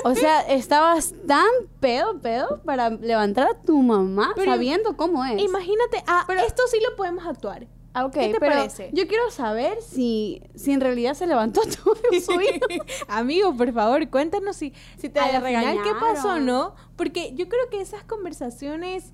[0.04, 1.46] O sea, estabas tan
[1.80, 5.40] pedo, pedo para levantar a tu mamá Pero- sabiendo cómo es.
[5.42, 7.66] Imagínate, ah, esto sí lo podemos actuar.
[7.96, 8.90] Ah, ok, ¿Qué te pero parece?
[8.92, 12.66] Yo quiero saber si, si en realidad se levantó tu su hijo.
[13.07, 16.74] Amigo, por favor, cuéntanos si, Si te a la final qué pasó, ¿no?
[16.96, 19.12] Porque yo creo que esas conversaciones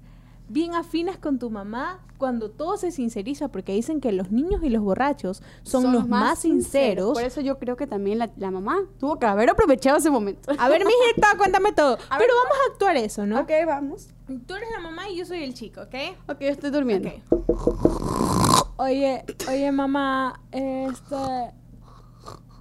[0.50, 4.68] bien afinas con tu mamá, cuando todo se sinceriza, porque dicen que los niños y
[4.68, 7.12] los borrachos son, los más, sinceros.
[7.14, 10.52] Por eso yo creo que también la, la mamá tuvo que haber aprovechado ese momento.
[10.58, 11.94] A ver, mijita, cuéntame todo.
[12.10, 12.42] A Pero ver.
[12.42, 13.40] vamos a actuar eso, ¿no?
[13.40, 14.08] Ok, vamos.
[14.46, 15.94] Tú eres la mamá y yo soy el chico, ¿ok?
[16.28, 17.10] Ok, yo estoy durmiendo.
[17.30, 18.74] Ok.
[18.76, 21.54] Oye, oye, mamá, este...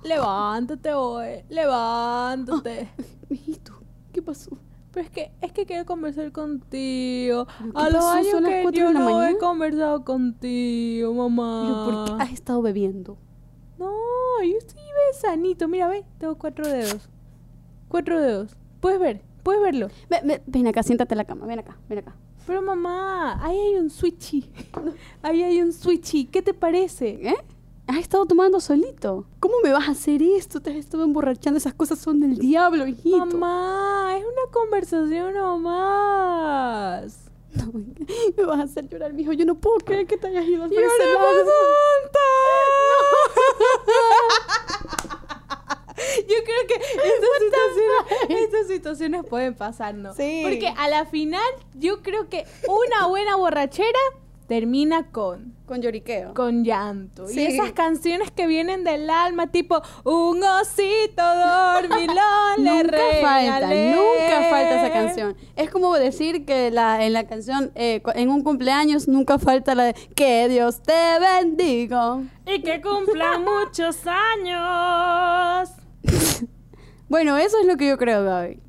[0.04, 2.90] Levántate hoy, levántate.
[3.30, 3.74] Mijito,
[4.14, 4.58] ¿qué pasó?
[4.92, 7.46] Pero es que, es que quiero conversar contigo.
[7.60, 9.38] ¿Pero qué A los años Son que yo no he mañana.
[9.40, 11.64] conversado contigo, mamá.
[11.86, 13.18] Pero ¿por qué has estado bebiendo?
[13.78, 13.92] No,
[14.44, 14.82] yo estoy
[15.20, 15.68] sanito.
[15.68, 17.08] Mira, ve, tengo cuatro dedos.
[17.88, 18.56] Cuatro dedos.
[18.80, 19.88] Puedes ver, puedes verlo.
[20.10, 22.16] Ve- ve- ven acá, siéntate en la cama, ven acá, ven acá.
[22.48, 24.50] Pero mamá, ahí hay un switchy.
[25.22, 26.26] Ahí hay un switchy.
[26.26, 27.10] ¿Qué te parece?
[27.30, 27.36] ¿Eh?
[27.90, 29.26] Has estado tomando solito.
[29.40, 30.60] ¿Cómo me vas a hacer esto?
[30.62, 31.58] Te has estado emborrachando.
[31.58, 33.18] Esas cosas son del diablo, hijito.
[33.26, 37.18] Mamá, es una conversación nomás.
[37.54, 37.72] No,
[38.38, 39.34] me vas a hacer llorar, mijo.
[39.34, 41.52] Yo no puedo creer que te hayas ido por ese ¡Lloremos lado.
[42.06, 42.20] juntos!
[46.28, 50.14] Yo creo que estas situaciones, estas situaciones pueden pasar, ¿no?
[50.14, 50.42] Sí.
[50.44, 51.42] Porque a la final,
[51.74, 54.00] yo creo que una buena borrachera
[54.50, 56.34] termina con Con lloriqueo.
[56.34, 57.28] con llanto.
[57.28, 57.40] Sí.
[57.40, 62.18] Y esas canciones que vienen del alma, tipo un osito dormilón
[62.58, 63.92] le Nunca falta, regalé".
[63.96, 65.38] nunca falta esa canción.
[65.56, 69.84] Es como decir que la, en la canción, eh, en un cumpleaños, nunca falta la
[69.86, 72.18] de Que Dios te bendiga.
[72.46, 75.70] Y que cumplan muchos años.
[77.08, 78.60] Bueno, eso es lo que yo creo, Gaby.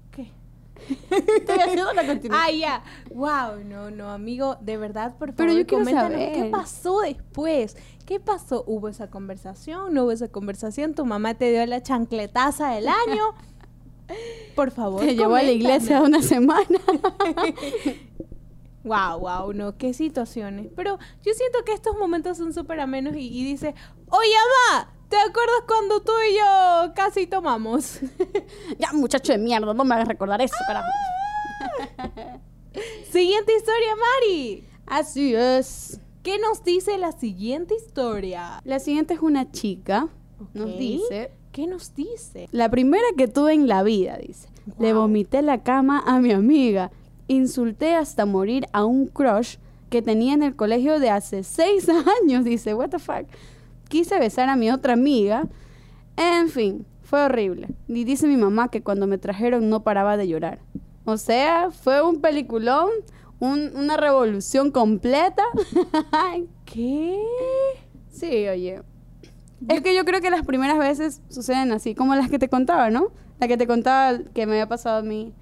[1.10, 2.32] Estoy haciendo la continuación.
[2.32, 2.82] Ah, ya.
[3.14, 6.32] Wow, no, no, amigo, de verdad, por favor, Pero yo quiero saber.
[6.32, 7.76] qué pasó después.
[8.06, 8.64] ¿Qué pasó?
[8.66, 9.94] ¿Hubo esa conversación?
[9.94, 10.94] ¿No hubo esa conversación?
[10.94, 13.22] ¿Tu mamá te dio la chancletaza del año?
[14.56, 16.66] Por favor, Te llevó a la iglesia una semana.
[18.82, 20.68] Wow, wow, no, qué situaciones.
[20.74, 23.74] Pero yo siento que estos momentos son súper amenos y, y dice,
[24.08, 24.32] oye,
[24.72, 27.98] mamá, ¿te acuerdas cuando tú y yo casi tomamos?
[28.78, 30.88] ya, muchacho de mierda, no me hagas recordar eso, carajo.
[33.10, 34.64] Siguiente historia, Mari.
[34.86, 36.00] Así es.
[36.22, 38.60] ¿Qué nos dice la siguiente historia?
[38.64, 40.08] La siguiente es una chica.
[40.54, 41.32] Nos dice.
[41.50, 42.48] ¿Qué nos dice?
[42.52, 44.48] La primera que tuve en la vida, dice.
[44.78, 46.92] Le vomité la cama a mi amiga.
[47.26, 49.56] Insulté hasta morir a un crush
[49.88, 51.88] que tenía en el colegio de hace seis
[52.22, 52.44] años.
[52.44, 53.26] Dice, what the fuck.
[53.90, 55.46] Quise besar a mi otra amiga.
[56.16, 57.68] En fin, fue horrible.
[57.88, 60.60] Y dice mi mamá que cuando me trajeron no paraba de llorar.
[61.04, 62.88] O sea, fue un peliculón,
[63.40, 65.42] un- una revolución completa.
[66.64, 67.20] ¿Qué?
[68.10, 68.82] sí, oye.
[69.68, 72.88] Es que yo creo que las primeras veces suceden así, como las que te contaba,
[72.90, 73.08] ¿no?
[73.40, 75.34] La que te contaba que me había pasado a mí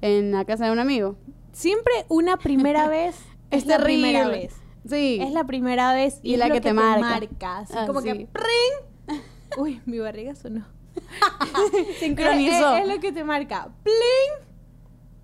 [0.00, 1.16] en la casa de un amigo.
[1.52, 3.16] Siempre una primera vez
[3.50, 4.08] es, Es la terrible.
[4.12, 4.54] primera vez.
[4.88, 5.18] Sí.
[5.20, 7.58] Es la primera vez y, Y es la lo que te marca.
[7.58, 8.08] Así Ah, como sí.
[8.12, 9.20] que ¡pring!
[9.58, 10.64] Uy, mi barriga sonó.
[12.00, 12.76] Sincronizó.
[12.76, 13.68] Es, es lo que te marca.
[13.82, 14.45] ¡Pling!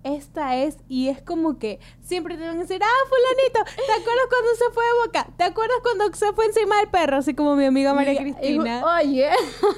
[0.03, 4.25] Esta es, y es como que siempre te van a decir, ah, fulanito, ¿te acuerdas
[4.29, 5.27] cuando se fue de boca?
[5.37, 7.17] ¿Te acuerdas cuando se fue encima del perro?
[7.17, 8.81] Así como mi amiga María Y- Cristina.
[9.01, 9.29] y- oye,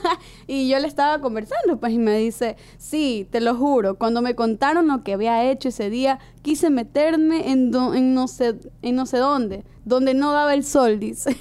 [0.48, 4.34] y yo le estaba conversando, pues, y me dice, sí, te lo juro, cuando me
[4.36, 8.96] contaron lo que había hecho ese día, quise meterme en, do- en, no, sé, en
[8.96, 11.38] no sé dónde, donde no daba el sol, dice.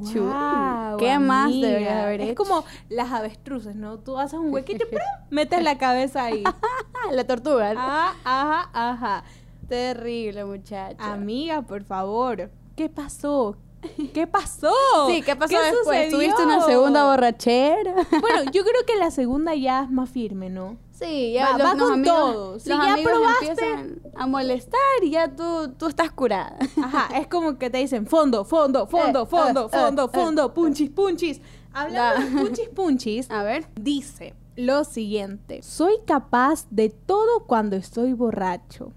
[0.00, 1.66] Guau, ¿Qué más amiga.
[1.68, 2.34] deberías de haber Es hecho?
[2.44, 3.98] como las avestruces, ¿no?
[3.98, 5.00] Tú haces un huequito, ¡prum!
[5.30, 6.42] metes la cabeza ahí.
[6.46, 6.54] Ah,
[7.12, 7.70] la tortuga.
[7.72, 9.24] Ajá, ajá, ajá.
[9.68, 11.12] Terrible, muchacha.
[11.12, 12.50] Amiga, por favor.
[12.76, 13.56] ¿Qué pasó?
[14.14, 14.72] ¿Qué pasó?
[15.08, 15.84] Sí, ¿qué pasó después?
[15.84, 16.10] sucedió?
[16.16, 17.94] ¿Tuviste una segunda borrachera?
[18.20, 20.76] Bueno, yo creo que la segunda ya es más firme, ¿no?
[21.00, 22.58] Sí, Va- ya va los con amigos, todo.
[22.60, 26.58] Si los ya probaste- empiezan a molestar y ya tú, tú estás curada.
[26.82, 30.54] Ajá, es como que te dicen fondo, fondo, fondo, Eh, fondo, eh, fondo, eh, fondo,
[30.54, 31.40] punchis, punchis.
[31.72, 32.28] Hablando Da.
[32.28, 33.66] de punchis, punchis, A ver.
[33.80, 35.62] dice, lo siguiente.
[35.62, 38.92] Soy capaz de todo cuando estoy borracho.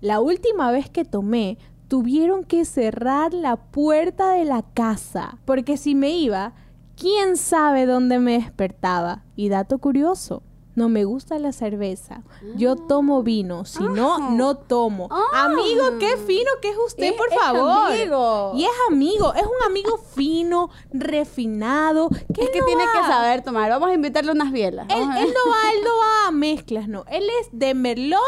[0.00, 5.94] La última vez que tomé, tuvieron que cerrar la puerta de la casa, porque si
[5.94, 6.54] me iba,
[6.96, 9.24] quién sabe dónde me despertaba.
[9.36, 10.42] Y dato curioso,
[10.74, 12.22] no me gusta la cerveza.
[12.56, 13.64] Yo tomo vino.
[13.66, 14.28] Si no, Ah.
[14.32, 15.08] no tomo.
[15.10, 15.44] Ah.
[15.44, 17.92] Amigo, qué fino que es usted, Es- por es favor.
[17.92, 18.52] amigo.
[18.56, 19.34] Y es amigo.
[19.34, 22.08] Es un amigo fino, refinado.
[22.34, 23.70] Que Es que no tiene que saber tomar.
[23.70, 24.86] Vamos a invitarle unas bielas.
[24.88, 27.04] Él, no va, él no va a mezclas, no.
[27.10, 28.20] Él es de Merlot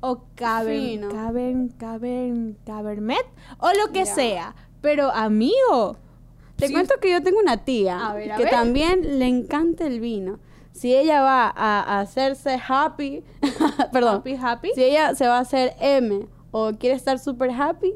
[0.00, 1.08] o Caber, Fino.
[1.10, 2.32] Caber, Caber,
[2.66, 3.26] Cabernet
[3.58, 4.54] o lo que sea.
[4.80, 5.96] Pero amigo,
[6.56, 8.52] Te cuento que yo tengo una tía A ver, a que ver.
[8.52, 10.38] también le encanta el vino.
[10.74, 13.22] Si ella va a, hacerse happy,
[13.92, 14.70] perdón, Happy, happy.
[14.74, 17.94] si ella se va a hacer M o quiere estar super happy,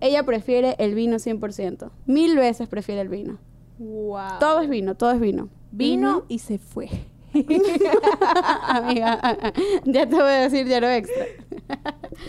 [0.00, 1.90] ella prefiere el vino 100%.
[2.06, 3.38] Mil veces prefiere el vino.
[3.78, 4.38] Wow.
[4.38, 5.48] Todo es vino, todo es vino.
[5.72, 6.88] vino y se fue.
[8.68, 9.20] Amiga,
[9.84, 11.26] ya te voy a decir ya no extra.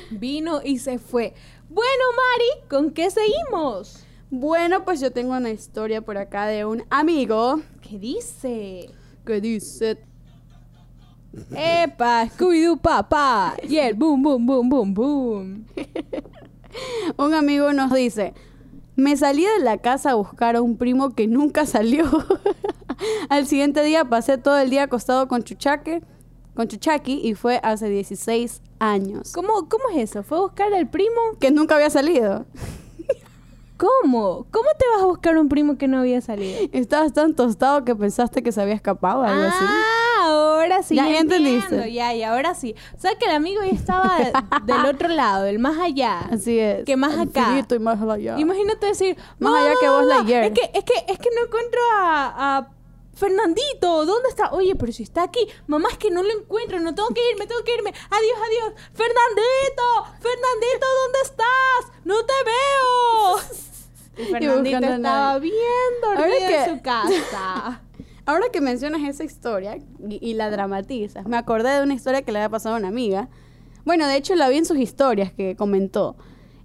[0.10, 1.36] Vino y se fue.
[1.70, 4.06] Bueno, Mari, ¿con qué seguimos?
[4.30, 8.90] Bueno, pues yo tengo una historia por acá de un amigo ¿Qué dice?
[9.28, 10.00] Que dice
[11.56, 13.56] Epa, Scooby-Doo papá.
[13.68, 15.66] Y el boom, boom, boom, boom, boom.
[17.18, 18.34] Un amigo nos dice,
[18.96, 22.06] me salí de la casa a buscar a un primo que nunca salió.
[23.30, 26.02] Al siguiente día pasé todo el día acostado con Chuchaque,
[26.56, 29.34] con Chuchaki y fue hace 16 años.
[29.34, 30.24] ¿Cómo, ¿Cómo es eso?
[30.24, 31.20] ¿Fue a buscar al primo?
[31.40, 32.46] Que nunca había salido.
[33.78, 34.48] ¿Cómo?
[34.52, 36.60] ¿Cómo te vas a buscar un primo que no había salido?
[36.72, 39.64] Estabas tan tostado que pensaste que se había escapado, algo así.
[39.64, 40.96] Ah, ahora sí.
[40.96, 41.36] Ya entiendo.
[41.36, 41.94] entendiste.
[41.94, 42.76] Ya, ya, ahora sí.
[42.96, 44.34] O sea que el amigo ya estaba de-
[44.74, 46.22] del otro lado, del más allá.
[46.32, 46.86] Así es.
[46.86, 47.64] Que más acá.
[47.70, 48.36] Y más allá.
[48.40, 50.44] Imagínate decir, Más allá que vos, "Mamá, Lightyear".
[50.46, 52.70] Es que, es que, es que no encuentro a, a
[53.14, 54.06] Fernandito.
[54.06, 54.52] ¿Dónde está?
[54.54, 55.48] Oye, pero si está aquí.
[55.68, 56.80] Mamá, es que no lo encuentro.
[56.80, 57.90] No tengo que irme, tengo que irme.
[57.90, 58.74] Adiós, adiós.
[58.94, 59.84] Fernandito,
[60.20, 62.02] Fernandito, ¿dónde estás?
[62.06, 63.58] No te veo.
[64.18, 65.54] Y Fernandito a estaba bien
[66.02, 67.82] dormido en que- su casa.
[68.26, 72.32] Ahora que mencionas esa historia y, y la dramatizas, me acordé de una historia que
[72.34, 73.30] le había pasado a una amiga.
[73.86, 76.18] Bueno, de hecho la vi en sus historias que comentó.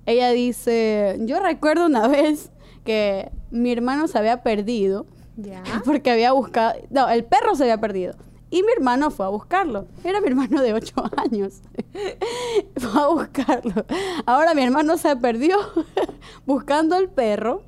[0.05, 2.51] Ella dice, yo recuerdo una vez
[2.85, 5.63] que mi hermano se había perdido ya.
[5.85, 8.15] porque había buscado, no, el perro se había perdido.
[8.53, 9.87] Y mi hermano fue a buscarlo.
[10.05, 11.63] Era mi hermano de 8 años.
[12.77, 13.87] fue a buscarlo.
[14.27, 15.57] Ahora mi hermano se perdió
[16.47, 17.63] buscando el perro.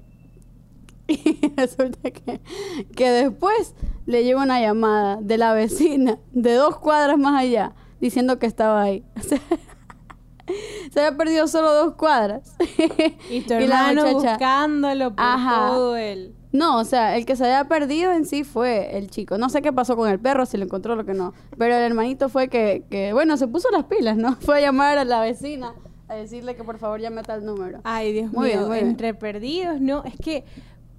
[1.08, 2.40] Y resulta que,
[2.94, 3.74] que después
[4.06, 8.82] le llegó una llamada de la vecina de dos cuadras más allá diciendo que estaba
[8.82, 9.04] ahí.
[10.92, 12.54] Se había perdido solo dos cuadras.
[13.30, 15.68] Y tu la hermano muchacha- buscándolo por Ajá.
[15.68, 16.34] todo el...
[16.54, 19.38] No, o sea, el que se había perdido en sí fue el chico.
[19.38, 21.34] No sé qué pasó con el perro, si lo encontró o lo que no.
[21.58, 24.36] Pero el hermanito fue que, que, bueno, se puso las pilas, ¿no?
[24.40, 25.74] Fue a llamar a la vecina
[26.06, 27.80] a decirle que por favor llame a tal número.
[27.82, 28.88] Ay, Dios Muy mío, bien, muy bien.
[28.90, 30.44] entre perdidos, no, es que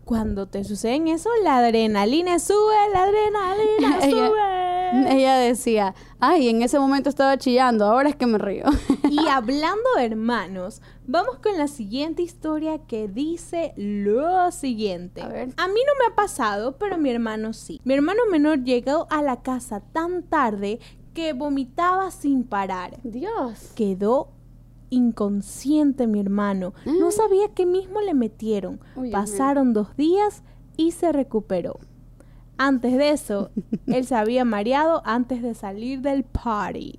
[0.04, 4.40] cuando te suceden eso, la adrenalina sube, la adrenalina sube.
[5.10, 8.66] Ella decía, ay, en ese momento estaba chillando, ahora es que me río.
[9.10, 15.22] Y hablando de hermanos, vamos con la siguiente historia que dice lo siguiente.
[15.22, 15.48] A ver.
[15.48, 17.80] mí no me ha pasado, pero mi hermano sí.
[17.86, 20.80] Mi hermano menor llegó a la casa tan tarde
[21.14, 22.98] que vomitaba sin parar.
[23.04, 23.72] Dios.
[23.76, 24.30] Quedó
[24.90, 26.74] inconsciente mi hermano.
[26.86, 27.12] No Mm.
[27.12, 28.80] sabía qué mismo le metieron.
[28.96, 30.44] Uy, Pasaron dos días
[30.78, 31.80] y se recuperó.
[32.58, 33.52] Antes de eso,
[33.88, 36.98] él se había mareado antes de salir del party.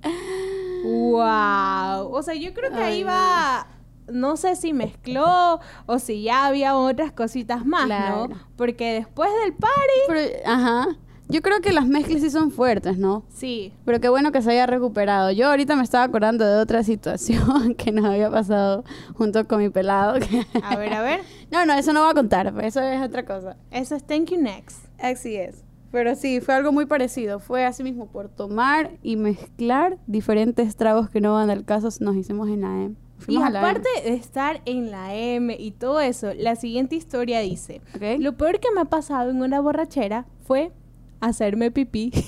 [0.83, 2.11] ¡Wow!
[2.13, 3.67] O sea, yo creo que ahí va.
[4.11, 8.29] No sé si mezcló o si ya había otras cositas más, Claro.
[8.29, 8.37] ¿no?
[8.55, 9.99] Porque después del party.
[10.07, 10.87] Pero, ajá.
[11.29, 13.25] Yo creo que las mezclas sí son fuertes, ¿no?
[13.27, 13.73] Sí.
[13.83, 15.29] Pero qué bueno que se haya recuperado.
[15.31, 19.67] Yo ahorita me estaba acordando de otra situación que nos había pasado junto con mi
[19.69, 20.19] pelado.
[20.63, 21.19] A ver, a ver.
[21.51, 22.53] no, no, eso no voy a contar.
[22.53, 23.57] pues, Eso es otra cosa.
[23.71, 24.86] Eso es Thank You Next.
[24.99, 25.63] Así es.
[25.91, 27.39] Pero sí, fue algo muy parecido.
[27.39, 31.87] Fue así mismo por tomar y mezclar diferentes tragos que no van al caso.
[32.01, 32.95] Nos hicimos en la M.
[33.19, 33.69] Y Fuimos a la M.
[33.69, 37.81] aparte de estar en la M y todo eso, la siguiente historia dice,
[38.19, 40.71] lo peor que me ha pasado en una borrachera fue
[41.19, 42.11] hacerme pipí.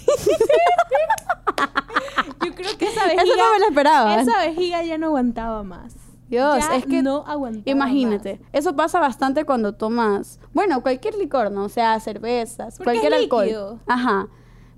[2.44, 4.22] Yo creo que esa vejiga, Eso no me lo esperaba.
[4.22, 5.94] esa vejiga ya no aguantaba más.
[6.30, 11.52] Dios, Ya es que no aguantaba Imagínate, eso pasa bastante cuando tomas, bueno, cualquier licor,
[11.52, 11.64] ¿no?
[11.66, 13.46] O sea, cervezas, Porque cualquier es alcohol.
[13.46, 13.80] líquido.
[13.88, 14.28] Ajá.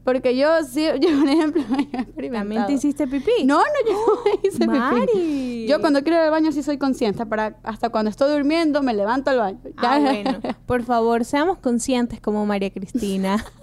[0.03, 1.63] Porque yo sí, yo por ejemplo.
[2.31, 3.43] ¿También te hiciste pipí?
[3.45, 4.67] No, no, yo no hice pipí.
[4.67, 5.67] Mari.
[5.67, 8.93] Yo cuando quiero ir al baño sí soy consciente, para hasta cuando estoy durmiendo me
[8.95, 9.59] levanto al baño.
[9.77, 10.11] Ah, Ya.
[10.11, 10.39] bueno.
[10.65, 13.45] Por favor, seamos conscientes como María Cristina.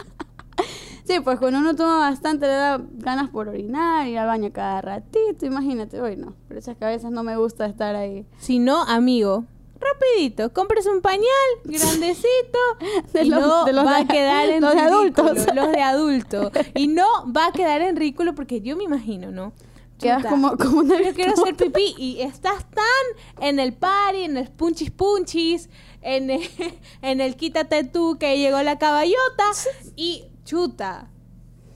[1.08, 4.82] Sí, pues cuando uno toma bastante le da ganas por orinar, ir al baño cada
[4.82, 6.34] ratito, imagínate, hoy no.
[6.46, 8.26] Por eso es que a veces no me gusta estar ahí.
[8.38, 9.44] Si no, amigo,
[9.80, 11.24] rapidito, compres un pañal
[11.64, 12.58] grandecito
[13.14, 15.54] De y los- no de los va de- a quedar en los de ridículo, adultos.
[15.54, 19.52] los de adulto y no va a quedar en ridículo porque yo me imagino, ¿no?
[19.98, 24.24] Quedas Chuta, como, como una yo quiero hacer pipí y estás tan en el party,
[24.24, 25.70] en el punchis punchis,
[26.02, 26.42] en el,
[27.02, 29.44] en el quítate tú que llegó la caballota
[29.96, 31.10] y chuta.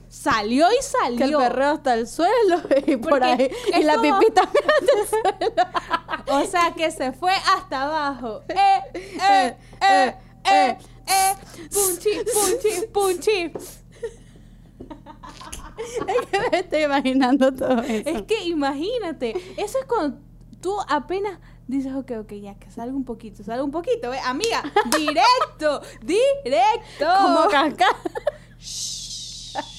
[0.09, 1.17] Salió y salió.
[1.17, 3.51] Que el perreo hasta el suelo y por Porque ahí.
[3.79, 4.57] Y la como- pipita hasta
[5.01, 5.07] el
[5.47, 6.39] suelo.
[6.39, 8.41] O sea que se fue hasta abajo.
[8.47, 10.15] Eh, eh, eh,
[10.51, 11.35] eh, eh.
[11.71, 13.51] Punchi, punchi, punchi.
[16.07, 18.09] Es que me estoy imaginando todo eso.
[18.09, 20.17] Es que imagínate, eso es cuando
[20.61, 24.19] tú apenas dices, ok, ok, ya, que salga un poquito, salga un poquito, ¿ve?
[24.19, 24.61] amiga,
[24.97, 27.07] directo, directo.
[27.21, 27.97] como cascada.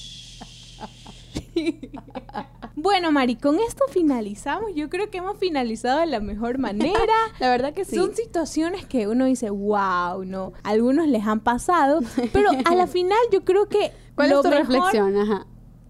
[2.75, 4.71] Bueno, Mari, con esto finalizamos.
[4.75, 7.13] Yo creo que hemos finalizado de la mejor manera.
[7.39, 7.95] La verdad que sí.
[7.95, 10.53] Son situaciones que uno dice, wow, no.
[10.63, 11.99] Algunos les han pasado,
[12.33, 13.91] pero a la final yo creo que.
[14.15, 15.17] ¿Cuál lo es tu mejor- reflexión?
[15.17, 15.47] Ajá.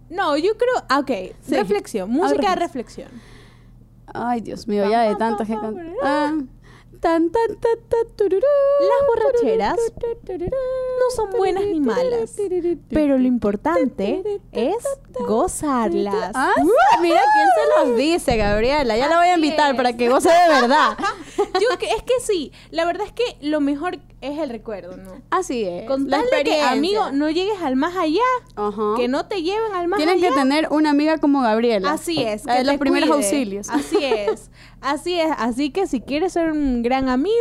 [0.10, 0.86] No, yo creo.
[0.88, 1.56] ah, Ok, Sí.
[1.56, 3.10] reflexión, música de reflexión.
[4.14, 5.58] Ay, Dios mío, ya de tantos que
[6.04, 6.34] Ah.
[7.06, 8.48] Tan, tan, tan, tan, tururú.
[8.80, 9.78] Las borracheras
[10.28, 12.36] no son buenas ni malas,
[12.90, 14.84] pero lo importante es
[15.28, 16.32] gozarlas.
[16.34, 16.54] Ah,
[17.04, 18.98] mira quién se los dice, Gabriela.
[18.98, 20.98] Ya la voy a invitar para que goce de verdad.
[21.62, 25.22] Yo es que sí, la verdad es que lo mejor es el recuerdo, ¿no?
[25.30, 25.86] Así es.
[25.88, 28.22] Con la tal de que, amigo, no llegues al más allá,
[28.56, 28.94] Ajá.
[28.98, 30.30] que no te lleven al más Tienen allá.
[30.30, 31.92] que tener una amiga como Gabriela.
[31.94, 32.46] Así es.
[32.46, 33.24] La que de los te primeros cuide.
[33.26, 33.70] auxilios.
[33.70, 34.50] Así es.
[34.82, 35.32] Así es.
[35.38, 37.36] Así que si quieres ser un gran amigo,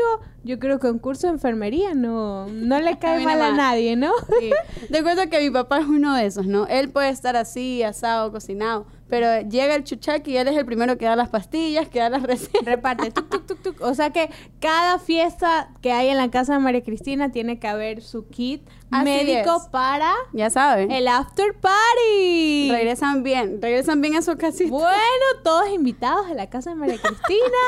[0.45, 4.13] yo creo que un curso de enfermería no, no le cae mal a nadie, ¿no?
[4.41, 4.51] Sí.
[4.89, 6.67] De acuerdo que mi papá es uno de esos, ¿no?
[6.67, 10.99] Él puede estar así, asado, cocinado, pero llega el chuchaki y él es el primero
[10.99, 12.65] que da las pastillas, que da las recetas.
[12.65, 13.81] Reparte, tuc, tuc, tuc, tuc.
[13.81, 17.69] O sea que cada fiesta que hay en la casa de María Cristina tiene que
[17.69, 19.69] haber su kit Así médico es.
[19.71, 20.91] para Ya saben.
[20.91, 22.71] el after party.
[22.73, 24.71] Regresan bien, regresan bien a su casita.
[24.71, 27.63] Bueno, todos invitados a la casa de María Cristina.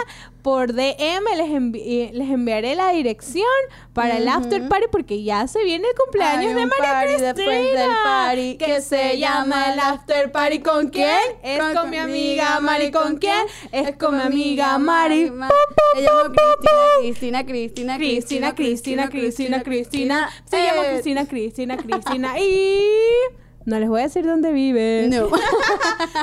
[0.47, 3.45] Por DM les, envi- eh, les enviaré la dirección
[3.93, 7.07] para el after party porque ya se viene el cumpleaños Hay de un María party
[7.09, 7.33] Cristina.
[7.33, 10.61] después del party que se llama el after party.
[10.61, 11.19] ¿Con quién?
[11.43, 12.93] Es con, mi amiga Mari.
[12.93, 13.45] ¿Con quién?
[13.73, 15.33] Es con mi amiga Mari.
[15.33, 15.49] Ma-
[15.97, 16.33] Se llama
[17.01, 20.31] Cristina, Cristina, Cristina, Cristina, Cristina, Cristina, Cristina.
[20.49, 22.35] Se Eh, llama Cristina, Cristina, Cristina.
[22.39, 22.81] Y
[23.67, 25.09] no les voy a decir dónde vive.
[25.11, 25.29] No.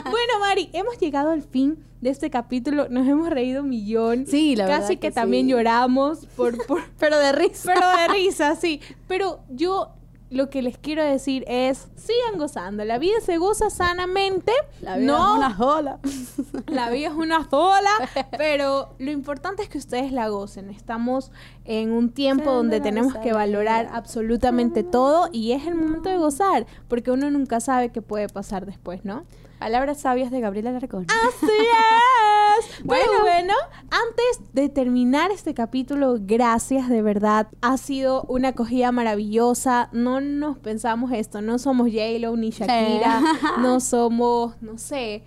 [0.03, 2.87] Bueno, Mari, hemos llegado al fin de este capítulo.
[2.89, 4.25] Nos hemos reído un millón.
[4.27, 5.51] Sí, la Casi verdad que, que también sí.
[5.51, 7.73] lloramos por, por, Pero de risa.
[7.73, 8.81] pero de risa, sí.
[9.07, 9.89] Pero yo
[10.33, 12.83] lo que les quiero decir es, sigan gozando.
[12.83, 14.51] La vida se goza sanamente.
[14.81, 15.99] La vida no, es una jola.
[16.67, 17.91] la vida es una sola,
[18.37, 20.71] pero lo importante es que ustedes la gocen.
[20.71, 21.31] Estamos
[21.65, 26.65] en un tiempo donde tenemos que valorar absolutamente todo y es el momento de gozar,
[26.87, 29.25] porque uno nunca sabe qué puede pasar después, ¿no?
[29.63, 31.07] Palabras sabias de Gabriela Larcón.
[31.07, 31.45] Así
[32.59, 32.83] es.
[32.83, 33.53] Bueno, bueno,
[33.83, 37.47] antes de terminar este capítulo, gracias de verdad.
[37.61, 39.87] Ha sido una acogida maravillosa.
[39.93, 41.41] No nos pensamos esto.
[41.41, 43.21] No somos J-Lo ni Shakira.
[43.61, 45.23] No somos, no sé,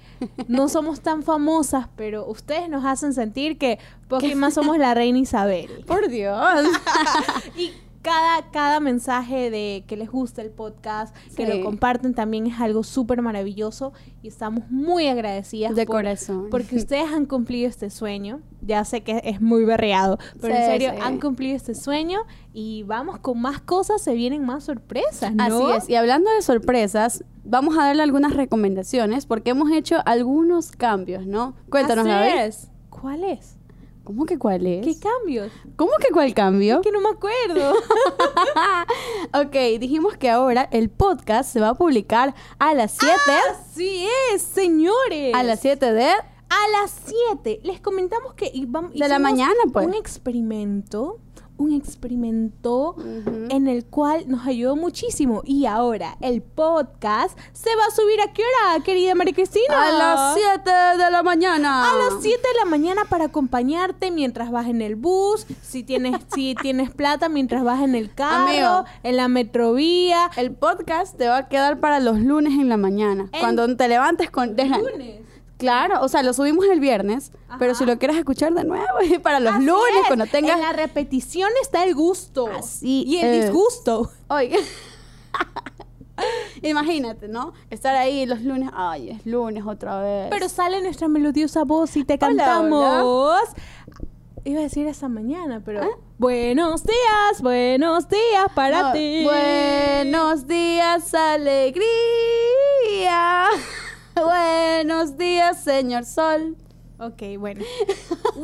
[0.49, 3.78] no somos tan famosas, pero ustedes nos hacen sentir que
[4.09, 5.84] Pokémon somos la reina Isabel.
[5.87, 6.66] Por Dios.
[7.57, 7.72] Y
[8.07, 12.84] cada, cada mensaje de que les gusta el podcast, que lo comparten también es algo
[12.84, 13.92] súper maravilloso
[14.22, 16.46] y estamos muy agradecidas De por- corazón.
[16.48, 18.42] porque ustedes han cumplido este sueño.
[18.62, 21.00] Ya sé que es muy berreado, pero en serio sí.
[21.02, 22.20] han cumplido este sueño
[22.52, 25.66] y vamos con más cosas, se vienen más sorpresas, ¿no?
[25.68, 25.88] Así es.
[25.90, 31.57] Y hablando de sorpresas, vamos a darle algunas recomendaciones porque hemos hecho algunos cambios, ¿no?
[31.70, 32.38] Cuéntanos, Así Gaby.
[32.48, 32.70] es.
[32.88, 33.55] ¿Cuál es?
[34.07, 34.86] ¿Cómo que cuál es?
[34.86, 35.50] ¿Qué cambios?
[35.74, 36.80] ¿Cómo que cuál cambio?
[36.80, 37.74] Que no me acuerdo.
[39.34, 43.14] ok, dijimos que ahora el podcast se va a publicar a las 7.
[43.50, 45.34] Así es, señores.
[45.34, 46.04] a las 7 de...
[46.04, 46.96] A las
[47.32, 49.88] 7 les comentamos que íbamos, De la mañana, pues.
[49.88, 51.18] Un experimento,
[51.59, 52.96] un experimento
[53.50, 55.42] en el cual nos ayudó muchísimo.
[55.44, 59.64] Y ahora el podcast se va a subir a qué hora, querida María Cristina?
[59.82, 60.70] A las 7
[61.02, 61.90] de la mañana.
[61.90, 66.16] A las 7 de la mañana para acompañarte mientras vas en el bus, si tienes,
[66.34, 68.84] si tienes plata mientras vas en el carro, Amigo.
[69.02, 70.30] en la metrovía.
[70.36, 73.30] El podcast te va a quedar para los lunes en la mañana.
[73.40, 74.57] Cuando te levantes con...
[74.57, 75.20] Lunes.
[75.59, 78.84] Claro, o sea, lo subimos el viernes, pero si lo quieres escuchar de nuevo,
[79.22, 80.07] para los Así lunes, es.
[80.07, 80.57] cuando tengas...
[80.57, 82.46] En la repetición está el gusto.
[82.48, 83.44] Así Y el es.
[83.46, 84.11] disgusto.
[84.28, 84.59] Oiga.
[86.62, 87.52] Imagínate, ¿no?
[87.70, 88.70] Estar ahí los lunes.
[88.74, 90.28] Ay, es lunes otra vez.
[90.30, 93.48] Pero sale nuestra melodiosa voz y te Hola, cantamos.
[94.44, 95.80] Iba a decir esta mañana, pero.
[96.18, 99.24] Buenos días, buenos días para No, ti.
[99.24, 101.84] Buenos días, alegría.
[104.24, 106.56] Buenos días, señor sol.
[106.98, 107.62] Ok, bueno.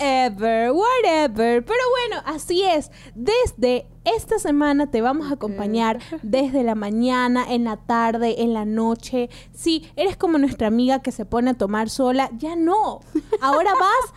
[0.00, 1.62] Wherever, whatever.
[1.62, 2.90] Pero bueno, así es.
[3.14, 8.64] Desde esta semana te vamos a acompañar desde la mañana, en la tarde, en la
[8.64, 9.28] noche.
[9.52, 13.00] Si eres como nuestra amiga que se pone a tomar sola, ya no.
[13.42, 14.14] Ahora vas,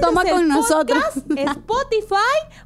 [0.00, 1.02] Toma con nosotros.
[1.14, 2.14] podcast, Spotify,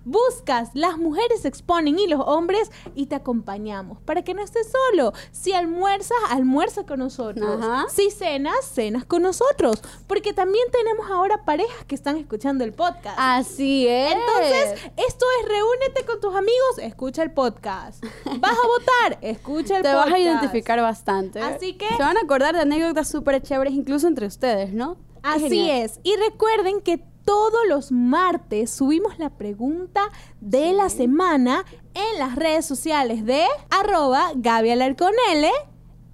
[0.05, 4.69] buscas Las mujeres se exponen y los hombres y te acompañamos para que no estés
[4.71, 5.13] solo.
[5.33, 7.63] Si almuerzas, almuerza con nosotros.
[7.63, 7.87] Ajá.
[7.91, 9.83] Si cenas, cenas con nosotros.
[10.07, 13.17] Porque también tenemos ahora parejas que están escuchando el podcast.
[13.19, 14.13] Así es.
[14.15, 18.05] Entonces, esto es reúnete con tus amigos, escucha el podcast.
[18.39, 20.07] Vas a votar, escucha el te podcast.
[20.11, 21.41] vas a identificar bastante.
[21.41, 24.97] Así que- Se van a acordar de anécdotas súper chéveres, incluso entre ustedes, ¿no?
[25.25, 25.83] Así Genial.
[25.83, 26.01] es.
[26.03, 30.03] Y recuerden que todos los martes subimos la pregunta
[30.41, 31.65] de la semana
[31.95, 35.51] en las redes sociales de arroba Gaby Alarconele.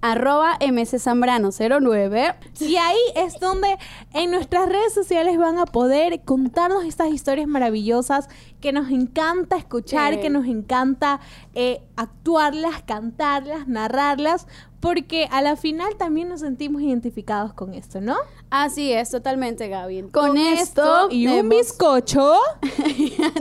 [0.03, 2.35] Arroba mczambrano09.
[2.59, 3.77] Y ahí es donde
[4.13, 8.27] en nuestras redes sociales van a poder contarnos estas historias maravillosas
[8.59, 10.19] que nos encanta escuchar, Sí.
[10.21, 11.19] que nos encanta
[11.53, 14.47] eh, actuarlas, cantarlas, narrarlas,
[14.81, 18.17] porque a la final también nos sentimos identificados con esto, ¿no?
[18.49, 20.09] Así es, totalmente, Gaby.
[20.11, 22.33] Con, esto, y un hemos- bizcocho.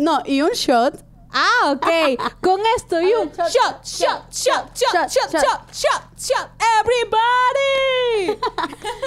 [0.00, 1.02] no, y un shot.
[1.32, 1.86] Ah, ok.
[2.42, 6.50] Con esto y un shot, shot, shot, shot, shot, Shot, shot, shot.
[6.80, 8.40] everybody.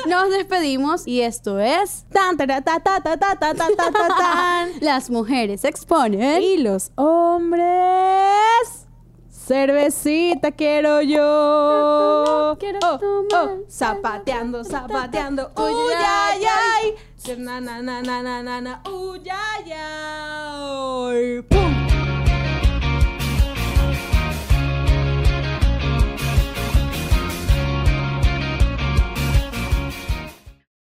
[0.10, 2.38] Nos despedimos y esto es tan.
[4.80, 6.42] Las mujeres exponen.
[6.42, 8.83] Y los hombres.
[9.46, 12.56] Cervecita quiero yo.
[12.58, 13.50] Quiero oh, tomar.
[13.50, 15.52] oh, zapateando, zapateando.
[15.58, 16.96] Uy, ay, ay,
[17.40, 18.82] na, na, na, na, na, na.
[18.88, 21.42] Uy, ay, ay.
[21.50, 21.93] Pum.